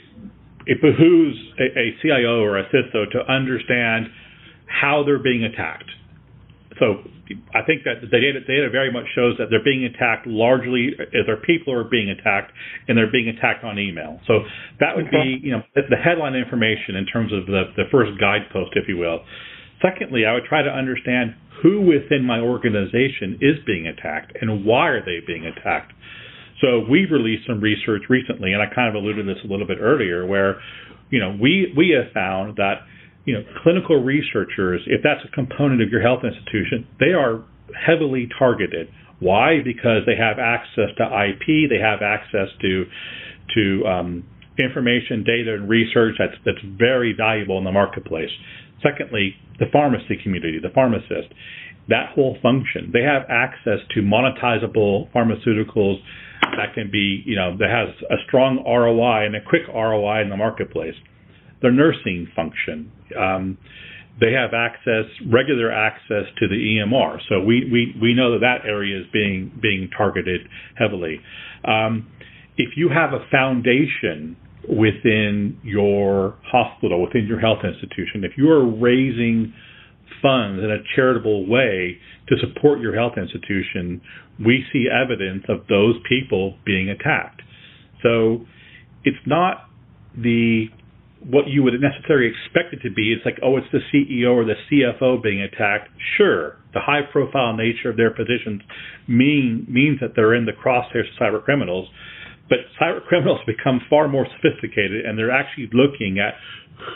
it 0.66 0.80
behooves 0.80 1.36
a, 1.58 1.78
a 1.78 1.96
CIO 2.00 2.40
or 2.40 2.58
a 2.58 2.68
CISO 2.70 3.10
to 3.10 3.32
understand 3.32 4.06
how 4.80 5.02
they're 5.04 5.22
being 5.22 5.44
attacked. 5.44 5.90
So 6.80 7.04
I 7.54 7.62
think 7.62 7.84
that 7.84 8.00
the 8.00 8.08
data, 8.08 8.40
data 8.40 8.68
very 8.70 8.90
much 8.92 9.04
shows 9.14 9.36
that 9.38 9.46
they're 9.50 9.62
being 9.62 9.84
attacked 9.84 10.26
largely 10.26 10.90
as 10.98 11.26
their 11.26 11.36
people 11.36 11.72
are 11.72 11.84
being 11.84 12.10
attacked 12.10 12.52
and 12.88 12.96
they're 12.96 13.12
being 13.12 13.28
attacked 13.28 13.62
on 13.62 13.78
email. 13.78 14.20
So 14.26 14.40
that 14.80 14.96
would 14.96 15.10
be, 15.10 15.38
you 15.42 15.52
know, 15.52 15.62
the 15.74 15.96
headline 15.96 16.34
information 16.34 16.96
in 16.96 17.06
terms 17.06 17.32
of 17.32 17.46
the, 17.46 17.70
the 17.76 17.84
first 17.92 18.18
guidepost, 18.18 18.72
if 18.74 18.88
you 18.88 18.96
will. 18.96 19.20
Secondly, 19.80 20.24
I 20.26 20.32
would 20.32 20.44
try 20.44 20.62
to 20.62 20.70
understand 20.70 21.34
who 21.62 21.82
within 21.82 22.24
my 22.24 22.40
organization 22.40 23.38
is 23.40 23.56
being 23.66 23.86
attacked 23.86 24.32
and 24.40 24.64
why 24.64 24.88
are 24.88 25.04
they 25.04 25.20
being 25.26 25.44
attacked. 25.46 25.92
So 26.60 26.84
we've 26.88 27.10
released 27.10 27.46
some 27.46 27.60
research 27.60 28.02
recently, 28.08 28.52
and 28.52 28.62
I 28.62 28.72
kind 28.72 28.88
of 28.88 28.94
alluded 28.94 29.26
to 29.26 29.34
this 29.34 29.42
a 29.44 29.48
little 29.50 29.66
bit 29.66 29.78
earlier, 29.80 30.24
where, 30.26 30.60
you 31.10 31.18
know, 31.18 31.36
we, 31.40 31.74
we 31.76 31.90
have 31.90 32.12
found 32.14 32.56
that 32.56 32.86
you 33.24 33.34
know, 33.34 33.44
clinical 33.62 34.02
researchers, 34.02 34.82
if 34.86 35.02
that's 35.02 35.20
a 35.24 35.30
component 35.34 35.82
of 35.82 35.90
your 35.90 36.02
health 36.02 36.24
institution, 36.24 36.86
they 36.98 37.12
are 37.12 37.44
heavily 37.74 38.28
targeted. 38.38 38.88
Why? 39.20 39.62
Because 39.62 40.02
they 40.06 40.16
have 40.16 40.38
access 40.38 40.90
to 40.98 41.04
IP, 41.04 41.70
they 41.70 41.78
have 41.78 42.02
access 42.02 42.48
to 42.60 42.84
to 43.54 43.86
um, 43.86 44.24
information, 44.58 45.24
data, 45.24 45.54
and 45.54 45.68
research 45.68 46.16
that's 46.18 46.34
that's 46.44 46.64
very 46.64 47.14
valuable 47.16 47.58
in 47.58 47.64
the 47.64 47.72
marketplace. 47.72 48.30
Secondly, 48.82 49.36
the 49.60 49.66
pharmacy 49.72 50.18
community, 50.22 50.58
the 50.60 50.70
pharmacist, 50.74 51.30
that 51.88 52.10
whole 52.14 52.36
function, 52.42 52.90
they 52.92 53.02
have 53.02 53.22
access 53.28 53.78
to 53.94 54.00
monetizable 54.02 55.10
pharmaceuticals 55.12 56.02
that 56.42 56.74
can 56.74 56.90
be, 56.90 57.22
you 57.24 57.36
know, 57.36 57.56
that 57.56 57.70
has 57.70 57.94
a 58.10 58.16
strong 58.26 58.58
ROI 58.66 59.26
and 59.26 59.36
a 59.36 59.40
quick 59.40 59.62
ROI 59.72 60.22
in 60.22 60.30
the 60.30 60.36
marketplace 60.36 60.94
their 61.62 61.72
nursing 61.72 62.28
function. 62.34 62.92
Um, 63.18 63.58
they 64.20 64.32
have 64.32 64.52
access, 64.54 65.06
regular 65.26 65.72
access 65.72 66.24
to 66.38 66.48
the 66.48 66.54
EMR. 66.54 67.18
So 67.28 67.40
we, 67.40 67.68
we, 67.72 67.94
we 68.00 68.14
know 68.14 68.32
that 68.32 68.40
that 68.40 68.68
area 68.68 69.00
is 69.00 69.06
being 69.12 69.58
being 69.60 69.88
targeted 69.96 70.42
heavily. 70.76 71.20
Um, 71.64 72.10
if 72.56 72.76
you 72.76 72.90
have 72.90 73.12
a 73.14 73.24
foundation 73.30 74.36
within 74.68 75.58
your 75.64 76.38
hospital, 76.44 77.02
within 77.02 77.26
your 77.26 77.40
health 77.40 77.64
institution, 77.64 78.22
if 78.24 78.32
you 78.36 78.50
are 78.50 78.64
raising 78.64 79.54
funds 80.20 80.62
in 80.62 80.70
a 80.70 80.78
charitable 80.94 81.48
way 81.48 81.98
to 82.28 82.36
support 82.38 82.80
your 82.80 82.94
health 82.94 83.14
institution, 83.16 84.00
we 84.44 84.64
see 84.72 84.86
evidence 84.88 85.44
of 85.48 85.66
those 85.68 85.96
people 86.08 86.56
being 86.64 86.90
attacked. 86.90 87.42
So 88.02 88.46
it's 89.04 89.16
not 89.26 89.68
the 90.16 90.66
what 91.24 91.46
you 91.46 91.62
would 91.62 91.74
necessarily 91.80 92.30
expect 92.30 92.74
it 92.74 92.82
to 92.86 92.92
be. 92.92 93.12
It's 93.12 93.24
like, 93.24 93.38
oh, 93.42 93.56
it's 93.56 93.66
the 93.72 93.80
CEO 93.92 94.34
or 94.34 94.44
the 94.44 94.58
CFO 94.70 95.22
being 95.22 95.40
attacked. 95.40 95.88
Sure, 96.16 96.56
the 96.74 96.80
high 96.80 97.02
profile 97.10 97.56
nature 97.56 97.90
of 97.90 97.96
their 97.96 98.10
positions 98.10 98.62
mean 99.06 99.66
means 99.68 100.00
that 100.00 100.14
they're 100.16 100.34
in 100.34 100.46
the 100.46 100.52
crosshairs 100.52 101.08
of 101.08 101.16
cyber 101.20 101.42
criminals. 101.42 101.88
But 102.48 102.58
cyber 102.80 103.04
criminals 103.08 103.40
become 103.46 103.80
far 103.88 104.08
more 104.08 104.26
sophisticated 104.26 105.04
and 105.04 105.18
they're 105.18 105.30
actually 105.30 105.70
looking 105.72 106.18
at 106.18 106.34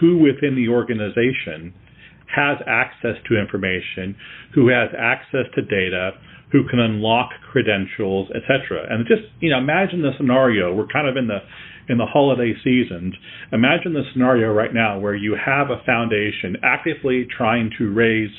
who 0.01 0.19
within 0.19 0.57
the 0.57 0.69
organization 0.69 1.73
has 2.35 2.59
access 2.67 3.15
to 3.29 3.39
information, 3.39 4.17
who 4.55 4.69
has 4.69 4.91
access 4.99 5.47
to 5.55 5.63
data, 5.63 6.11
who 6.51 6.67
can 6.69 6.81
unlock 6.81 7.31
credentials, 7.53 8.29
etc. 8.35 8.87
And 8.91 9.07
just 9.07 9.23
you 9.41 9.51
know, 9.51 9.59
imagine 9.59 10.03
the 10.03 10.13
scenario. 10.17 10.75
We're 10.75 10.87
kind 10.87 11.09
of 11.09 11.17
in 11.17 11.27
the 11.29 11.39
in 11.89 11.99
the 11.99 12.07
holiday 12.07 12.53
seasons. 12.65 13.15
Imagine 13.53 13.93
the 13.93 14.03
scenario 14.13 14.53
right 14.53 14.75
now 14.75 14.99
where 14.99 15.15
you 15.15 15.37
have 15.37 15.71
a 15.71 15.83
foundation 15.85 16.57
actively 16.63 17.27
trying 17.37 17.71
to 17.79 17.93
raise 17.93 18.31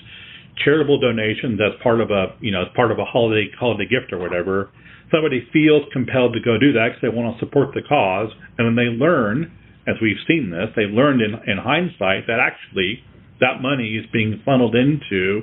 charitable 0.64 1.00
donations 1.00 1.60
as 1.62 1.80
part 1.82 2.02
of 2.02 2.10
a 2.10 2.36
you 2.42 2.52
know 2.52 2.64
as 2.64 2.68
part 2.76 2.92
of 2.92 3.00
a 3.00 3.06
holiday 3.06 3.48
holiday 3.60 3.88
gift 3.88 4.12
or 4.12 4.18
whatever. 4.18 4.70
Somebody 5.12 5.48
feels 5.54 5.84
compelled 5.94 6.34
to 6.34 6.42
go 6.44 6.58
do 6.60 6.74
that 6.74 6.90
because 6.92 7.02
they 7.02 7.16
want 7.16 7.38
to 7.38 7.46
support 7.46 7.74
the 7.74 7.82
cause, 7.88 8.30
and 8.58 8.68
then 8.68 8.76
they 8.76 8.92
learn, 8.92 9.52
as 9.88 9.96
we've 10.02 10.20
seen 10.28 10.52
this, 10.52 10.68
they 10.76 10.84
learned 10.84 11.22
in 11.22 11.34
in 11.48 11.58
hindsight 11.58 12.28
that 12.28 12.40
actually 12.40 13.04
that 13.40 13.62
money 13.62 13.96
is 13.96 14.06
being 14.12 14.42
funneled 14.44 14.76
into 14.76 15.42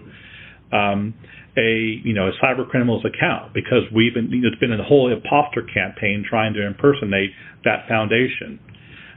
um, 0.72 1.14
a 1.56 2.00
you 2.02 2.14
know 2.14 2.28
a 2.28 2.32
cyber 2.44 2.68
criminal's 2.68 3.04
account 3.04 3.54
because 3.54 3.82
we've 3.94 4.14
been 4.14 4.30
it's 4.32 4.58
been 4.58 4.72
a 4.72 4.82
whole 4.82 5.12
imposter 5.12 5.62
campaign 5.62 6.24
trying 6.28 6.54
to 6.54 6.66
impersonate 6.66 7.30
that 7.64 7.86
foundation. 7.88 8.58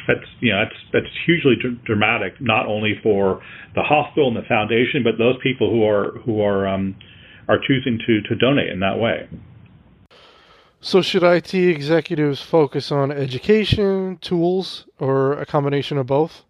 That's 0.08 0.28
you 0.40 0.52
know 0.52 0.64
that's 0.64 0.80
that's 0.94 1.14
hugely 1.26 1.56
dr- 1.60 1.84
dramatic 1.84 2.40
not 2.40 2.68
only 2.68 3.00
for 3.02 3.42
the 3.76 3.84
hospital 3.84 4.28
and 4.28 4.38
the 4.38 4.48
foundation 4.48 5.04
but 5.04 5.18
those 5.18 5.36
people 5.42 5.70
who 5.70 5.84
are 5.84 6.20
who 6.26 6.42
are 6.42 6.68
um, 6.68 6.96
are 7.48 7.58
choosing 7.58 8.00
to 8.06 8.22
to 8.30 8.36
donate 8.36 8.70
in 8.70 8.80
that 8.80 9.00
way. 9.00 9.28
So 10.80 11.02
should 11.02 11.24
IT 11.24 11.56
executives 11.56 12.42
focus 12.42 12.92
on 12.92 13.12
education, 13.12 14.20
tools, 14.22 14.86
or 15.00 15.34
a 15.34 15.46
combination 15.46 15.98
of 15.98 16.06
both? 16.06 16.44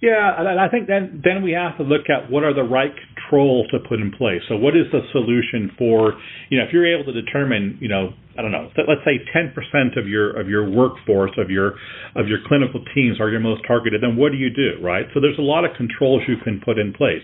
Yeah, 0.00 0.38
and 0.38 0.60
I 0.60 0.68
think 0.68 0.86
then 0.86 1.20
then 1.24 1.42
we 1.42 1.52
have 1.52 1.76
to 1.76 1.82
look 1.82 2.08
at 2.08 2.30
what 2.30 2.42
are 2.42 2.54
the 2.54 2.62
right 2.62 2.94
controls 3.30 3.70
to 3.70 3.78
put 3.88 4.00
in 4.00 4.10
place. 4.10 4.42
So 4.48 4.56
what 4.56 4.76
is 4.76 4.90
the 4.90 5.06
solution 5.12 5.70
for 5.78 6.18
you 6.50 6.58
know 6.58 6.64
if 6.66 6.72
you're 6.72 6.86
able 6.86 7.06
to 7.12 7.14
determine 7.14 7.78
you 7.80 7.88
know 7.88 8.10
I 8.36 8.42
don't 8.42 8.50
know 8.50 8.70
let's 8.76 9.06
say 9.06 9.22
10% 9.30 9.54
of 9.98 10.08
your 10.08 10.34
of 10.34 10.48
your 10.48 10.68
workforce 10.68 11.32
of 11.38 11.50
your 11.50 11.78
of 12.16 12.26
your 12.26 12.38
clinical 12.46 12.82
teams 12.94 13.20
are 13.20 13.30
your 13.30 13.40
most 13.40 13.62
targeted, 13.66 14.02
then 14.02 14.16
what 14.16 14.32
do 14.32 14.38
you 14.38 14.50
do 14.50 14.82
right? 14.82 15.06
So 15.14 15.20
there's 15.20 15.38
a 15.38 15.46
lot 15.46 15.64
of 15.64 15.70
controls 15.76 16.22
you 16.26 16.36
can 16.42 16.60
put 16.64 16.78
in 16.78 16.92
place. 16.92 17.22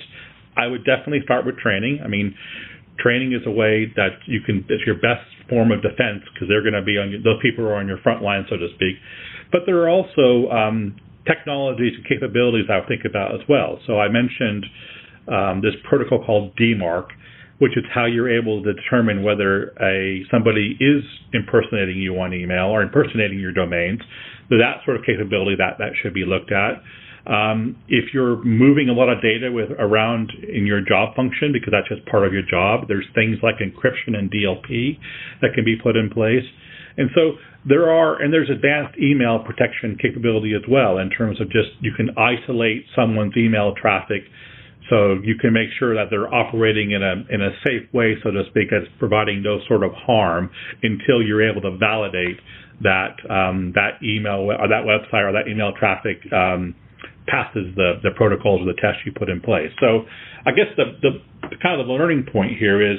I 0.56 0.66
would 0.66 0.86
definitely 0.86 1.20
start 1.24 1.44
with 1.44 1.58
training. 1.58 2.00
I 2.02 2.08
mean, 2.08 2.34
Training 2.98 3.34
is 3.34 3.42
a 3.46 3.50
way 3.50 3.92
that 3.96 4.24
you 4.26 4.40
can, 4.40 4.64
it's 4.68 4.84
your 4.86 4.96
best 4.96 5.28
form 5.48 5.70
of 5.70 5.82
defense 5.82 6.24
because 6.32 6.48
they're 6.48 6.62
going 6.62 6.74
to 6.74 6.82
be 6.82 6.96
on, 6.96 7.10
your, 7.10 7.20
those 7.20 7.40
people 7.42 7.64
are 7.66 7.74
on 7.76 7.86
your 7.86 7.98
front 7.98 8.22
line, 8.22 8.46
so 8.48 8.56
to 8.56 8.68
speak. 8.74 8.96
But 9.52 9.62
there 9.66 9.76
are 9.84 9.88
also 9.88 10.48
um, 10.48 10.96
technologies 11.26 11.92
and 11.96 12.06
capabilities 12.08 12.66
I 12.72 12.80
would 12.80 12.88
think 12.88 13.04
about 13.04 13.34
as 13.34 13.44
well. 13.48 13.78
So 13.86 14.00
I 14.00 14.08
mentioned 14.08 14.64
um, 15.28 15.60
this 15.62 15.74
protocol 15.88 16.24
called 16.24 16.56
DMARC, 16.56 17.08
which 17.58 17.76
is 17.76 17.84
how 17.92 18.04
you're 18.04 18.30
able 18.30 18.62
to 18.62 18.72
determine 18.72 19.22
whether 19.22 19.72
a 19.80 20.22
somebody 20.30 20.76
is 20.80 21.02
impersonating 21.32 21.96
you 21.96 22.18
on 22.20 22.34
email 22.34 22.66
or 22.66 22.82
impersonating 22.82 23.40
your 23.40 23.52
domains. 23.52 24.00
So 24.48 24.58
that 24.58 24.84
sort 24.84 24.96
of 24.98 25.04
capability 25.04 25.56
that 25.58 25.78
that 25.78 25.92
should 26.02 26.14
be 26.14 26.24
looked 26.24 26.52
at. 26.52 26.82
Um, 27.26 27.76
if 27.88 28.14
you're 28.14 28.42
moving 28.44 28.88
a 28.88 28.92
lot 28.92 29.08
of 29.08 29.20
data 29.20 29.50
with 29.50 29.70
around 29.78 30.30
in 30.46 30.64
your 30.64 30.80
job 30.80 31.16
function 31.16 31.50
because 31.52 31.72
that's 31.72 31.88
just 31.88 32.06
part 32.06 32.24
of 32.24 32.32
your 32.32 32.46
job, 32.48 32.86
there's 32.86 33.06
things 33.14 33.38
like 33.42 33.56
encryption 33.58 34.14
and 34.14 34.30
DLP 34.30 34.98
that 35.42 35.50
can 35.54 35.64
be 35.64 35.74
put 35.74 35.96
in 35.96 36.08
place. 36.08 36.44
And 36.96 37.10
so 37.14 37.32
there 37.68 37.90
are, 37.90 38.22
and 38.22 38.32
there's 38.32 38.48
advanced 38.48 38.96
email 38.98 39.40
protection 39.40 39.98
capability 40.00 40.54
as 40.54 40.62
well 40.70 40.98
in 40.98 41.10
terms 41.10 41.40
of 41.40 41.50
just 41.50 41.74
you 41.80 41.92
can 41.96 42.10
isolate 42.16 42.86
someone's 42.94 43.36
email 43.36 43.74
traffic 43.74 44.22
so 44.88 45.18
you 45.22 45.34
can 45.40 45.52
make 45.52 45.68
sure 45.78 45.94
that 45.94 46.10
they're 46.10 46.32
operating 46.32 46.92
in 46.92 47.02
a 47.02 47.24
in 47.32 47.42
a 47.42 47.50
safe 47.66 47.92
way, 47.92 48.14
so 48.22 48.30
to 48.30 48.44
speak, 48.50 48.72
as 48.72 48.86
providing 48.98 49.42
no 49.42 49.58
sort 49.66 49.82
of 49.82 49.92
harm 49.92 50.50
until 50.82 51.22
you're 51.22 51.42
able 51.48 51.60
to 51.62 51.76
validate 51.76 52.38
that 52.82 53.16
um, 53.30 53.72
that 53.74 53.98
email 54.02 54.46
or 54.46 54.68
that 54.68 54.84
website 54.84 55.24
or 55.24 55.32
that 55.32 55.48
email 55.50 55.72
traffic 55.78 56.20
um, 56.32 56.74
passes 57.26 57.74
the, 57.74 57.98
the 58.02 58.10
protocols 58.16 58.62
or 58.62 58.66
the 58.66 58.80
tests 58.80 59.02
you 59.04 59.12
put 59.12 59.28
in 59.28 59.40
place. 59.40 59.70
So 59.80 60.06
I 60.46 60.52
guess 60.52 60.70
the, 60.76 60.94
the 61.02 61.56
kind 61.62 61.80
of 61.80 61.86
the 61.86 61.92
learning 61.92 62.26
point 62.32 62.56
here 62.58 62.78
is 62.80 62.98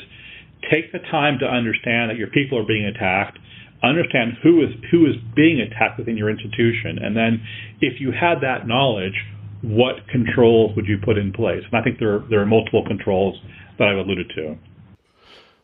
take 0.70 0.92
the 0.92 1.00
time 1.12 1.40
to 1.40 1.46
understand 1.48 2.12
that 2.12 2.18
your 2.18 2.28
people 2.28 2.60
are 2.60 2.68
being 2.68 2.86
attacked, 2.86 3.40
understand 3.84 4.34
who 4.44 4.64
is 4.64 4.76
who 4.92 5.06
is 5.06 5.16
being 5.36 5.62
attacked 5.62 6.00
within 6.00 6.18
your 6.18 6.30
institution, 6.30 7.00
and 7.00 7.16
then 7.16 7.40
if 7.80 8.02
you 8.02 8.12
had 8.12 8.42
that 8.42 8.68
knowledge, 8.68 9.16
what 9.62 10.08
controls 10.10 10.76
would 10.76 10.88
you 10.88 10.98
put 11.04 11.18
in 11.18 11.32
place? 11.34 11.64
And 11.66 11.80
I 11.80 11.84
think 11.84 12.00
there 12.00 12.16
are, 12.16 12.26
there 12.30 12.42
are 12.42 12.46
multiple 12.46 12.84
controls 12.86 13.36
that 13.78 13.88
I've 13.88 13.98
alluded 13.98 14.32
to. 14.36 14.58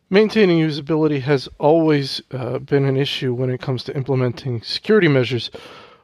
Maintaining 0.10 0.60
usability 0.60 1.22
has 1.22 1.50
always 1.60 2.22
uh, 2.32 2.60
been 2.60 2.86
an 2.86 2.98
issue 2.98 3.34
when 3.34 3.50
it 3.50 3.62
comes 3.62 3.84
to 3.86 3.96
implementing 3.96 4.62
security 4.62 5.08
measures. 5.08 5.50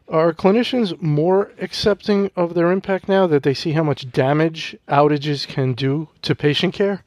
Are 0.08 0.34
clinicians 0.34 1.00
more 1.02 1.52
accepting 1.62 2.32
of 2.36 2.56
their 2.56 2.72
impact 2.72 3.08
now 3.08 3.28
that 3.28 3.44
they 3.44 3.54
see 3.54 3.74
how 3.74 3.84
much 3.84 4.12
damage 4.12 4.76
outages 4.88 5.48
can 5.48 5.74
do 5.74 6.10
to 6.24 6.34
patient 6.34 6.74
care? 6.74 7.04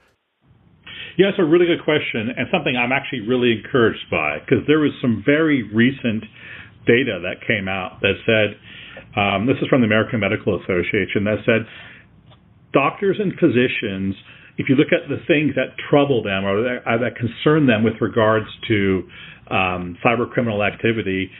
Yeah, 1.18 1.28
it's 1.28 1.38
a 1.38 1.44
really 1.44 1.66
good 1.66 1.82
question 1.84 2.30
and 2.36 2.46
something 2.52 2.76
I'm 2.76 2.92
actually 2.92 3.20
really 3.20 3.52
encouraged 3.52 4.08
by 4.10 4.38
because 4.38 4.64
there 4.66 4.78
was 4.78 4.92
some 5.02 5.22
very 5.26 5.62
recent 5.62 6.24
data 6.86 7.20
that 7.22 7.46
came 7.46 7.68
out 7.68 8.00
that 8.00 8.14
said 8.24 8.56
um, 9.16 9.46
this 9.46 9.56
is 9.60 9.68
from 9.68 9.80
the 9.80 9.86
American 9.86 10.20
Medical 10.20 10.56
Association 10.60 11.24
that 11.24 11.44
said 11.44 11.66
doctors 12.72 13.18
and 13.20 13.32
physicians, 13.38 14.14
if 14.58 14.68
you 14.68 14.74
look 14.74 14.92
at 14.92 15.08
the 15.08 15.20
things 15.26 15.54
that 15.54 15.76
trouble 15.90 16.22
them 16.22 16.44
or 16.44 16.62
that, 16.62 16.80
that 16.84 17.16
concern 17.16 17.66
them 17.66 17.84
with 17.84 17.94
regards 18.00 18.46
to 18.68 19.04
um, 19.50 19.96
cyber 20.04 20.28
criminal 20.30 20.62
activity, 20.62 21.30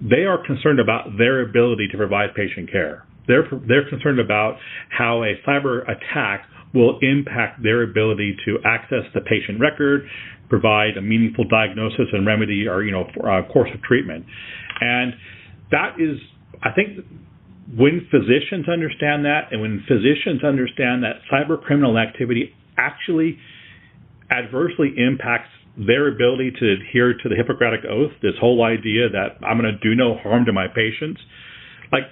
they 0.00 0.24
are 0.24 0.44
concerned 0.44 0.80
about 0.80 1.16
their 1.18 1.42
ability 1.42 1.88
to 1.92 1.96
provide 1.96 2.34
patient 2.34 2.70
care. 2.70 3.06
They're 3.28 3.46
they're 3.68 3.88
concerned 3.88 4.18
about 4.18 4.58
how 4.90 5.22
a 5.22 5.34
cyber 5.46 5.82
attack 5.84 6.46
will 6.74 6.98
impact 7.02 7.62
their 7.62 7.82
ability 7.82 8.36
to 8.46 8.58
access 8.64 9.04
the 9.14 9.20
patient 9.20 9.60
record, 9.60 10.08
provide 10.48 10.96
a 10.96 11.02
meaningful 11.02 11.44
diagnosis 11.44 12.08
and 12.12 12.26
remedy 12.26 12.66
or 12.66 12.82
you 12.82 12.90
know 12.90 13.04
uh, 13.22 13.46
course 13.52 13.70
of 13.72 13.80
treatment, 13.82 14.24
and 14.80 15.14
that 15.70 15.94
is 16.00 16.18
I 16.62 16.70
think 16.70 17.04
when 17.76 18.06
physicians 18.10 18.68
understand 18.68 19.24
that 19.24 19.50
and 19.50 19.60
when 19.60 19.84
physicians 19.88 20.44
understand 20.44 21.02
that 21.02 21.22
cyber 21.32 21.60
criminal 21.60 21.98
activity 21.98 22.54
actually 22.76 23.38
adversely 24.30 24.94
impacts 24.96 25.50
their 25.76 26.08
ability 26.08 26.52
to 26.60 26.72
adhere 26.72 27.14
to 27.14 27.28
the 27.28 27.34
Hippocratic 27.34 27.80
Oath, 27.88 28.12
this 28.20 28.34
whole 28.40 28.62
idea 28.64 29.08
that 29.08 29.40
I'm 29.44 29.58
going 29.58 29.72
to 29.72 29.78
do 29.80 29.94
no 29.94 30.16
harm 30.18 30.44
to 30.44 30.52
my 30.52 30.68
patients, 30.68 31.20
like 31.90 32.04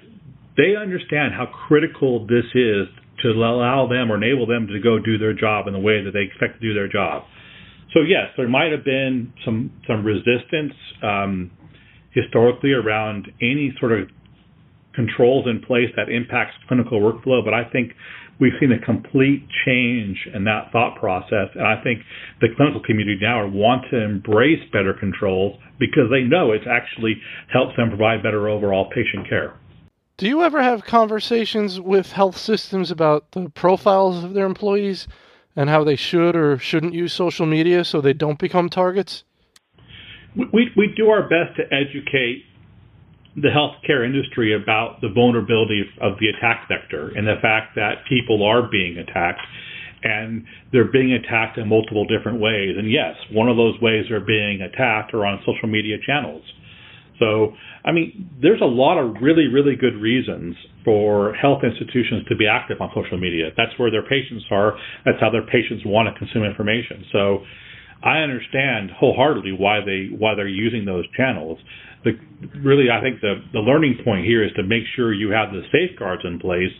they 0.56 0.76
understand 0.76 1.34
how 1.34 1.46
critical 1.46 2.26
this 2.26 2.44
is 2.54 2.88
to 3.22 3.28
allow 3.28 3.86
them 3.86 4.10
or 4.10 4.16
enable 4.16 4.46
them 4.46 4.66
to 4.66 4.80
go 4.80 4.98
do 4.98 5.18
their 5.18 5.34
job 5.34 5.66
in 5.66 5.74
the 5.74 5.78
way 5.78 6.02
that 6.02 6.12
they 6.12 6.22
expect 6.22 6.60
to 6.60 6.68
do 6.68 6.74
their 6.74 6.88
job. 6.88 7.24
So 7.92 8.00
yes, 8.00 8.32
there 8.36 8.48
might 8.48 8.72
have 8.72 8.84
been 8.84 9.32
some 9.44 9.72
some 9.86 10.04
resistance 10.04 10.72
um, 11.02 11.50
historically 12.12 12.72
around 12.72 13.30
any 13.42 13.74
sort 13.78 13.92
of 13.92 14.08
controls 14.94 15.46
in 15.46 15.60
place 15.60 15.90
that 15.96 16.08
impacts 16.08 16.54
clinical 16.68 17.00
workflow, 17.00 17.44
but 17.44 17.54
I 17.54 17.64
think 17.64 17.92
we've 18.40 18.52
seen 18.58 18.72
a 18.72 18.84
complete 18.84 19.46
change 19.64 20.28
in 20.34 20.44
that 20.44 20.72
thought 20.72 20.98
process. 20.98 21.48
And 21.54 21.66
I 21.66 21.80
think 21.82 22.00
the 22.40 22.48
clinical 22.56 22.80
community 22.82 23.18
now 23.20 23.46
want 23.46 23.84
to 23.90 24.02
embrace 24.02 24.60
better 24.72 24.94
controls 24.94 25.58
because 25.78 26.10
they 26.10 26.22
know 26.22 26.52
it 26.52 26.62
actually 26.68 27.20
helps 27.52 27.76
them 27.76 27.88
provide 27.88 28.22
better 28.22 28.48
overall 28.48 28.90
patient 28.90 29.28
care. 29.28 29.54
Do 30.16 30.26
you 30.26 30.42
ever 30.42 30.62
have 30.62 30.84
conversations 30.84 31.80
with 31.80 32.12
health 32.12 32.36
systems 32.36 32.90
about 32.90 33.32
the 33.32 33.48
profiles 33.50 34.22
of 34.24 34.34
their 34.34 34.44
employees 34.44 35.06
and 35.56 35.70
how 35.70 35.84
they 35.84 35.96
should 35.96 36.36
or 36.36 36.58
shouldn't 36.58 36.94
use 36.94 37.12
social 37.12 37.46
media 37.46 37.84
so 37.84 38.00
they 38.00 38.12
don't 38.12 38.38
become 38.38 38.68
targets? 38.68 39.24
We, 40.36 40.70
we 40.76 40.92
do 40.96 41.08
our 41.08 41.22
best 41.22 41.56
to 41.56 41.62
educate 41.74 42.44
the 43.42 43.48
healthcare 43.48 44.04
industry 44.04 44.54
about 44.54 45.00
the 45.00 45.08
vulnerability 45.08 45.84
of 46.00 46.14
the 46.20 46.28
attack 46.28 46.68
vector 46.68 47.08
and 47.16 47.26
the 47.26 47.36
fact 47.40 47.74
that 47.76 48.04
people 48.08 48.42
are 48.42 48.68
being 48.70 48.98
attacked 48.98 49.40
and 50.02 50.44
they're 50.72 50.90
being 50.90 51.12
attacked 51.12 51.58
in 51.58 51.68
multiple 51.68 52.06
different 52.06 52.40
ways. 52.40 52.76
And 52.78 52.90
yes, 52.90 53.14
one 53.32 53.48
of 53.48 53.56
those 53.56 53.80
ways 53.80 54.06
they're 54.08 54.24
being 54.24 54.62
attacked 54.62 55.12
are 55.14 55.26
on 55.26 55.40
social 55.44 55.68
media 55.68 55.96
channels. 56.06 56.42
So, 57.18 57.52
I 57.84 57.92
mean, 57.92 58.30
there's 58.40 58.62
a 58.62 58.70
lot 58.70 58.96
of 58.98 59.20
really, 59.20 59.46
really 59.46 59.76
good 59.76 59.94
reasons 60.00 60.56
for 60.84 61.34
health 61.34 61.60
institutions 61.62 62.24
to 62.28 62.36
be 62.36 62.48
active 62.48 62.80
on 62.80 62.90
social 62.94 63.18
media. 63.18 63.50
That's 63.56 63.78
where 63.78 63.90
their 63.90 64.02
patients 64.02 64.44
are. 64.50 64.72
That's 65.04 65.20
how 65.20 65.28
their 65.30 65.44
patients 65.44 65.84
want 65.84 66.08
to 66.08 66.18
consume 66.18 66.44
information. 66.44 67.04
So, 67.12 67.44
I 68.02 68.18
understand 68.18 68.90
wholeheartedly 68.90 69.52
why 69.52 69.80
they 69.84 70.08
why 70.16 70.34
they're 70.34 70.48
using 70.48 70.84
those 70.84 71.04
channels 71.16 71.58
the 72.04 72.12
really 72.62 72.90
I 72.90 73.00
think 73.00 73.20
the 73.20 73.42
the 73.52 73.60
learning 73.60 73.98
point 74.04 74.24
here 74.24 74.44
is 74.44 74.52
to 74.56 74.62
make 74.62 74.84
sure 74.96 75.12
you 75.12 75.30
have 75.30 75.52
the 75.52 75.62
safeguards 75.72 76.22
in 76.24 76.38
place 76.38 76.72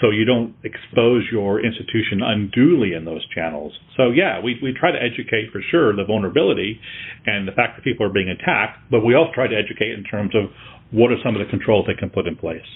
so 0.00 0.10
you 0.10 0.24
don't 0.24 0.54
expose 0.64 1.22
your 1.30 1.64
institution 1.64 2.22
unduly 2.22 2.92
in 2.92 3.04
those 3.04 3.24
channels. 3.34 3.72
So 3.96 4.10
yeah, 4.10 4.40
we 4.40 4.58
we 4.62 4.74
try 4.78 4.90
to 4.90 4.98
educate 5.00 5.52
for 5.52 5.62
sure 5.70 5.94
the 5.94 6.04
vulnerability 6.04 6.80
and 7.26 7.46
the 7.46 7.52
fact 7.52 7.76
that 7.76 7.84
people 7.84 8.04
are 8.06 8.12
being 8.12 8.28
attacked, 8.28 8.90
but 8.90 9.04
we 9.04 9.14
also 9.14 9.32
try 9.32 9.46
to 9.46 9.56
educate 9.56 9.92
in 9.92 10.04
terms 10.04 10.34
of 10.34 10.50
what 10.90 11.10
are 11.10 11.18
some 11.24 11.34
of 11.34 11.44
the 11.44 11.50
controls 11.50 11.86
they 11.86 11.94
can 11.94 12.10
put 12.10 12.26
in 12.26 12.36
place. 12.36 12.66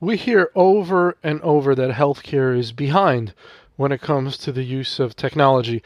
We 0.00 0.16
hear 0.16 0.50
over 0.54 1.16
and 1.22 1.40
over 1.42 1.74
that 1.76 1.92
healthcare 1.92 2.58
is 2.58 2.72
behind 2.72 3.32
when 3.76 3.92
it 3.92 4.00
comes 4.00 4.36
to 4.38 4.52
the 4.52 4.64
use 4.64 4.98
of 4.98 5.14
technology. 5.14 5.82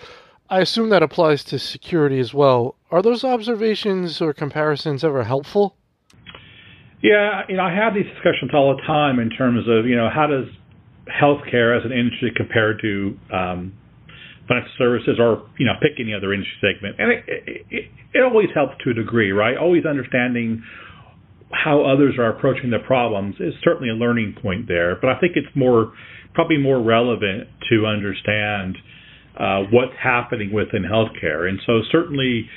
I 0.51 0.61
assume 0.61 0.89
that 0.91 1.03
applies 1.03 1.45
to 1.45 1.59
security 1.59 2.19
as 2.19 2.33
well. 2.33 2.77
Are 2.91 3.03
those 3.03 3.23
observations 3.23 4.21
or 4.23 4.33
comparisons 4.33 5.05
ever 5.05 5.25
helpful? 5.25 5.77
Yeah, 7.03 7.43
you 7.49 7.57
know, 7.57 7.65
I 7.65 7.75
have 7.75 7.95
these 7.95 8.07
discussions 8.07 8.51
all 8.55 8.75
the 8.75 8.83
time 8.83 9.19
in 9.19 9.31
terms 9.31 9.67
of, 9.69 9.87
you 9.87 9.95
know, 9.95 10.09
how 10.13 10.27
does 10.27 10.47
healthcare 11.07 11.79
as 11.79 11.85
an 11.85 11.93
industry 11.93 12.33
compare 12.35 12.77
to 12.81 13.19
um, 13.33 13.75
financial 14.49 14.73
services 14.79 15.19
or, 15.21 15.47
you 15.59 15.67
know, 15.67 15.75
pick 15.83 16.01
any 16.01 16.15
other 16.15 16.33
industry 16.33 16.57
segment. 16.61 16.97
And 16.99 17.13
it, 17.13 17.25
it, 17.71 17.91
it 18.15 18.23
always 18.23 18.49
helps 18.55 18.83
to 18.85 18.91
a 18.91 18.95
degree, 18.95 19.33
right? 19.33 19.57
Always 19.57 19.85
understanding 19.85 20.63
how 21.53 21.85
others 21.85 22.15
are 22.19 22.31
approaching 22.31 22.71
the 22.71 22.81
problems 22.81 23.37
is 23.39 23.55
certainly 23.63 23.91
a 23.91 23.95
learning 23.95 24.37
point 24.43 24.67
there. 24.67 24.97
But 25.01 25.11
I 25.11 25.21
think 25.21 25.33
it's 25.37 25.55
more, 25.55 25.93
probably 26.33 26.57
more 26.57 26.81
relevant 26.81 27.49
to 27.69 27.85
understand– 27.85 28.79
uh, 29.39 29.63
what's 29.71 29.95
happening 30.03 30.53
within 30.53 30.83
healthcare. 30.83 31.49
And 31.49 31.61
so 31.65 31.81
certainly 31.91 32.49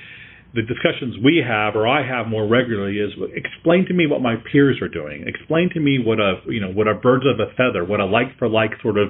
the 0.54 0.64
discussions 0.64 1.16
we 1.24 1.42
have 1.46 1.76
or 1.76 1.88
I 1.88 2.06
have 2.06 2.28
more 2.28 2.48
regularly 2.48 2.98
is 2.98 3.12
explain 3.34 3.86
to 3.88 3.94
me 3.94 4.08
what 4.08 4.22
my 4.22 4.36
peers 4.52 4.82
are 4.82 4.90
doing. 4.90 5.24
Explain 5.28 5.70
to 5.74 5.80
me 5.80 6.00
what 6.04 6.20
a 6.20 6.42
you 6.48 6.60
know 6.60 6.72
what 6.72 6.88
a 6.88 6.96
birds 6.96 7.26
of 7.26 7.40
a 7.40 7.54
feather, 7.56 7.86
what 7.86 8.00
a 8.00 8.06
like 8.06 8.38
for 8.38 8.50
like 8.50 8.72
sort 8.82 8.98
of 8.98 9.10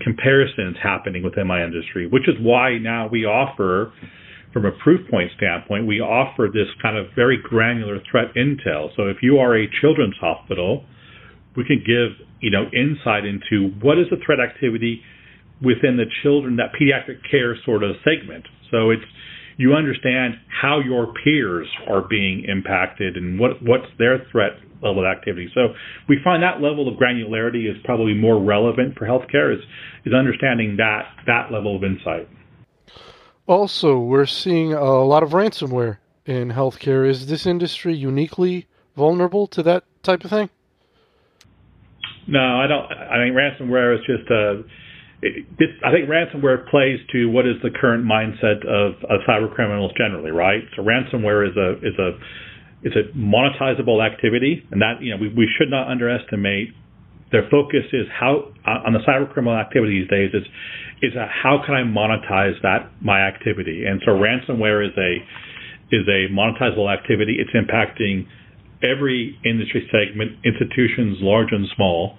comparison 0.00 0.68
is 0.68 0.76
happening 0.80 1.24
within 1.24 1.46
my 1.46 1.64
industry, 1.64 2.06
which 2.06 2.28
is 2.28 2.36
why 2.40 2.78
now 2.78 3.08
we 3.08 3.24
offer 3.24 3.92
from 4.52 4.64
a 4.64 4.72
Proofpoint 4.72 5.34
standpoint, 5.36 5.86
we 5.86 6.00
offer 6.00 6.48
this 6.52 6.68
kind 6.80 6.96
of 6.96 7.06
very 7.14 7.38
granular 7.42 7.98
threat 8.10 8.34
intel. 8.34 8.88
So 8.96 9.06
if 9.08 9.18
you 9.20 9.38
are 9.38 9.56
a 9.56 9.66
children's 9.80 10.16
hospital, 10.20 10.84
we 11.56 11.64
can 11.64 11.82
give, 11.84 12.26
you 12.40 12.50
know, 12.50 12.64
insight 12.72 13.24
into 13.24 13.74
what 13.82 13.98
is 13.98 14.06
the 14.10 14.16
threat 14.24 14.38
activity 14.40 15.02
within 15.62 15.96
the 15.96 16.06
children, 16.22 16.56
that 16.56 16.72
pediatric 16.78 17.18
care 17.30 17.56
sort 17.64 17.82
of 17.82 17.96
segment. 18.04 18.46
So 18.70 18.90
it's 18.90 19.02
you 19.56 19.74
understand 19.74 20.34
how 20.48 20.78
your 20.78 21.12
peers 21.24 21.66
are 21.88 22.02
being 22.02 22.44
impacted 22.48 23.16
and 23.16 23.38
what 23.38 23.62
what's 23.62 23.88
their 23.98 24.26
threat 24.30 24.52
level 24.82 25.00
of 25.00 25.06
activity. 25.06 25.50
So 25.54 25.74
we 26.08 26.18
find 26.22 26.42
that 26.42 26.60
level 26.60 26.88
of 26.88 26.94
granularity 26.94 27.68
is 27.68 27.76
probably 27.84 28.14
more 28.14 28.42
relevant 28.42 28.96
for 28.96 29.06
healthcare 29.06 29.54
is 29.54 29.62
is 30.04 30.14
understanding 30.14 30.76
that 30.76 31.06
that 31.26 31.50
level 31.52 31.76
of 31.76 31.84
insight. 31.84 32.28
Also, 33.46 33.98
we're 33.98 34.26
seeing 34.26 34.74
a 34.74 35.02
lot 35.02 35.22
of 35.22 35.30
ransomware 35.30 35.96
in 36.26 36.50
healthcare. 36.50 37.08
Is 37.08 37.26
this 37.26 37.46
industry 37.46 37.94
uniquely 37.94 38.66
vulnerable 38.94 39.46
to 39.48 39.62
that 39.62 39.84
type 40.02 40.22
of 40.22 40.30
thing? 40.30 40.50
No, 42.26 42.60
I 42.60 42.66
don't. 42.66 42.92
I 42.92 43.16
think 43.16 43.34
ransomware 43.34 43.94
is 43.98 44.04
just 44.06 44.30
a. 44.30 44.62
This, 45.20 45.74
I 45.84 45.90
think 45.90 46.08
ransomware 46.08 46.70
plays 46.70 47.00
to 47.10 47.26
what 47.26 47.44
is 47.46 47.56
the 47.62 47.70
current 47.74 48.06
mindset 48.06 48.62
of, 48.62 49.02
of 49.10 49.18
cyber 49.28 49.52
criminals 49.52 49.90
generally, 49.98 50.30
right? 50.30 50.62
So 50.76 50.82
ransomware 50.82 51.42
is 51.50 51.56
a 51.56 51.70
is 51.82 51.98
a 51.98 52.10
is 52.86 52.92
a 52.94 53.10
monetizable 53.18 53.98
activity, 53.98 54.62
and 54.70 54.80
that 54.80 55.02
you 55.02 55.10
know 55.10 55.16
we, 55.20 55.28
we 55.34 55.48
should 55.58 55.70
not 55.70 55.90
underestimate. 55.90 56.68
Their 57.32 57.46
focus 57.50 57.84
is 57.92 58.06
how 58.08 58.54
on 58.64 58.92
the 58.94 59.00
cyber 59.00 59.30
criminal 59.32 59.58
activity 59.58 60.00
these 60.00 60.08
days 60.08 60.30
is 60.32 60.46
is 61.02 61.16
a, 61.16 61.26
how 61.26 61.62
can 61.66 61.74
I 61.74 61.82
monetize 61.82 62.54
that 62.62 62.90
my 63.02 63.20
activity, 63.20 63.84
and 63.86 64.00
so 64.06 64.12
ransomware 64.12 64.86
is 64.86 64.94
a 64.96 65.18
is 65.90 66.06
a 66.06 66.30
monetizable 66.32 66.86
activity. 66.92 67.38
It's 67.42 67.50
impacting 67.50 68.26
every 68.82 69.36
industry 69.44 69.88
segment, 69.90 70.38
institutions 70.44 71.18
large 71.20 71.48
and 71.50 71.66
small. 71.74 72.16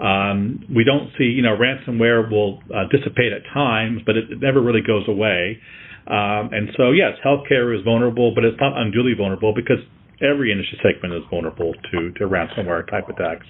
Um, 0.00 0.64
we 0.74 0.82
don't 0.84 1.10
see, 1.18 1.24
you 1.24 1.42
know, 1.42 1.56
ransomware 1.56 2.30
will 2.30 2.62
uh, 2.74 2.84
dissipate 2.90 3.32
at 3.32 3.42
times, 3.52 4.00
but 4.06 4.16
it, 4.16 4.32
it, 4.32 4.40
never 4.40 4.62
really 4.62 4.80
goes 4.80 5.04
away. 5.06 5.58
Um, 6.06 6.50
and 6.52 6.70
so, 6.76 6.90
yes, 6.90 7.18
healthcare 7.24 7.76
is 7.76 7.84
vulnerable, 7.84 8.34
but 8.34 8.44
it's 8.44 8.58
not 8.58 8.80
unduly 8.80 9.12
vulnerable 9.14 9.52
because 9.54 9.78
every 10.22 10.52
industry 10.52 10.80
segment 10.82 11.12
is 11.14 11.22
vulnerable 11.28 11.74
to, 11.92 12.12
to 12.12 12.24
ransomware 12.24 12.88
type 12.88 13.08
attacks. 13.10 13.46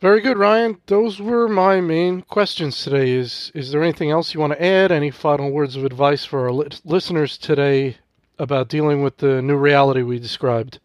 Very 0.00 0.20
good, 0.20 0.38
Ryan. 0.38 0.78
Those 0.86 1.20
were 1.20 1.48
my 1.48 1.80
main 1.80 2.22
questions 2.22 2.82
today. 2.82 3.12
Is 3.12 3.52
is 3.54 3.70
there 3.70 3.82
anything 3.82 4.10
else 4.10 4.34
you 4.34 4.40
want 4.40 4.52
to 4.52 4.62
add? 4.62 4.90
Any 4.90 5.12
final 5.12 5.52
words 5.52 5.76
of 5.76 5.84
advice 5.84 6.24
for 6.24 6.40
our 6.40 6.52
li- 6.52 6.68
listeners 6.84 7.38
today 7.38 7.98
about 8.36 8.68
dealing 8.68 9.04
with 9.04 9.18
the 9.18 9.40
new 9.40 9.56
reality 9.56 10.02
we 10.02 10.18
described? 10.18 10.80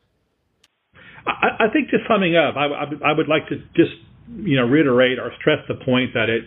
I, 1.25 1.65
I 1.65 1.69
think 1.73 1.89
just 1.89 2.03
summing 2.07 2.35
up, 2.35 2.55
I, 2.55 2.65
I, 2.67 3.09
I 3.09 3.13
would 3.13 3.27
like 3.27 3.47
to 3.49 3.57
just 3.75 3.97
you 4.35 4.57
know 4.57 4.65
reiterate 4.65 5.19
or 5.19 5.31
stress 5.39 5.59
the 5.67 5.75
point 5.85 6.13
that 6.13 6.29
it 6.29 6.43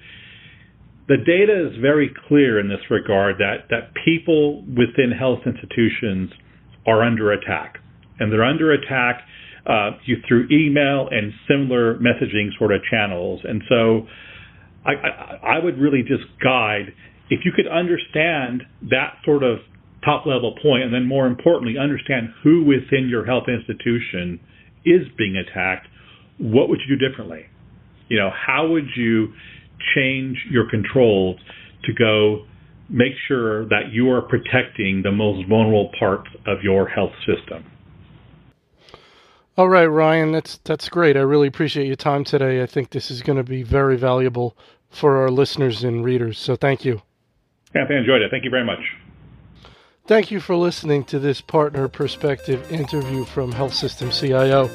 the 1.08 1.16
data 1.16 1.68
is 1.68 1.76
very 1.80 2.14
clear 2.28 2.60
in 2.60 2.68
this 2.68 2.80
regard 2.88 3.36
that 3.38 3.68
that 3.70 3.90
people 4.04 4.62
within 4.62 5.10
health 5.10 5.40
institutions 5.44 6.30
are 6.86 7.02
under 7.02 7.32
attack, 7.32 7.78
and 8.18 8.32
they're 8.32 8.44
under 8.44 8.72
attack 8.72 9.22
uh, 9.66 9.90
through 10.26 10.46
email 10.50 11.08
and 11.10 11.32
similar 11.48 11.96
messaging 11.98 12.56
sort 12.58 12.72
of 12.72 12.80
channels. 12.90 13.40
And 13.44 13.62
so, 13.68 14.06
I, 14.86 14.92
I, 14.92 15.56
I 15.58 15.64
would 15.64 15.78
really 15.78 16.02
just 16.02 16.24
guide 16.42 16.94
if 17.28 17.40
you 17.44 17.52
could 17.54 17.66
understand 17.66 18.62
that 18.90 19.14
sort 19.24 19.42
of 19.42 19.58
top 20.04 20.26
level 20.26 20.56
point, 20.62 20.82
and 20.82 20.92
then 20.92 21.06
more 21.06 21.26
importantly, 21.26 21.76
understand 21.78 22.28
who 22.42 22.64
within 22.64 23.08
your 23.08 23.24
health 23.24 23.44
institution 23.48 24.40
is 24.84 25.06
being 25.18 25.36
attacked, 25.36 25.86
what 26.38 26.68
would 26.68 26.80
you 26.86 26.96
do 26.96 27.08
differently? 27.08 27.46
You 28.10 28.18
know, 28.18 28.30
how 28.30 28.68
would 28.68 28.88
you 28.96 29.32
change 29.94 30.36
your 30.50 30.68
controls 30.68 31.38
to 31.84 31.92
go 31.94 32.44
make 32.90 33.12
sure 33.28 33.66
that 33.66 33.92
you 33.92 34.10
are 34.10 34.20
protecting 34.20 35.02
the 35.02 35.12
most 35.12 35.48
vulnerable 35.48 35.90
parts 35.98 36.28
of 36.46 36.62
your 36.62 36.88
health 36.88 37.12
system? 37.24 37.64
All 39.56 39.68
right, 39.68 39.86
Ryan, 39.86 40.32
that's 40.32 40.58
that's 40.64 40.88
great. 40.88 41.16
I 41.16 41.20
really 41.20 41.48
appreciate 41.48 41.86
your 41.86 41.96
time 41.96 42.24
today. 42.24 42.62
I 42.62 42.66
think 42.66 42.90
this 42.90 43.10
is 43.10 43.22
going 43.22 43.38
to 43.38 43.44
be 43.44 43.62
very 43.62 43.96
valuable 43.96 44.56
for 44.88 45.18
our 45.18 45.30
listeners 45.30 45.84
and 45.84 46.04
readers. 46.04 46.38
So 46.38 46.56
thank 46.56 46.84
you. 46.84 47.02
Anthony, 47.74 47.98
enjoyed 47.98 48.22
it. 48.22 48.30
Thank 48.30 48.44
you 48.44 48.50
very 48.50 48.64
much. 48.64 48.80
Thank 50.06 50.32
you 50.32 50.40
for 50.40 50.56
listening 50.56 51.04
to 51.04 51.20
this 51.20 51.40
partner 51.40 51.86
perspective 51.86 52.72
interview 52.72 53.24
from 53.24 53.52
Health 53.52 53.74
System 53.74 54.10
CIO. 54.10 54.68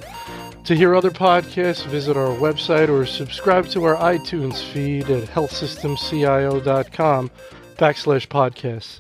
To 0.66 0.76
hear 0.76 0.96
other 0.96 1.12
podcasts, 1.12 1.86
visit 1.86 2.18
our 2.18 2.36
website 2.38 2.90
or 2.90 3.06
subscribe 3.06 3.68
to 3.68 3.84
our 3.84 3.96
iTunes 3.98 4.64
feed 4.64 5.12
at 5.12 5.30
healthsystemcio.com 5.30 7.32
backslash 7.78 8.28
podcasts. 8.28 9.00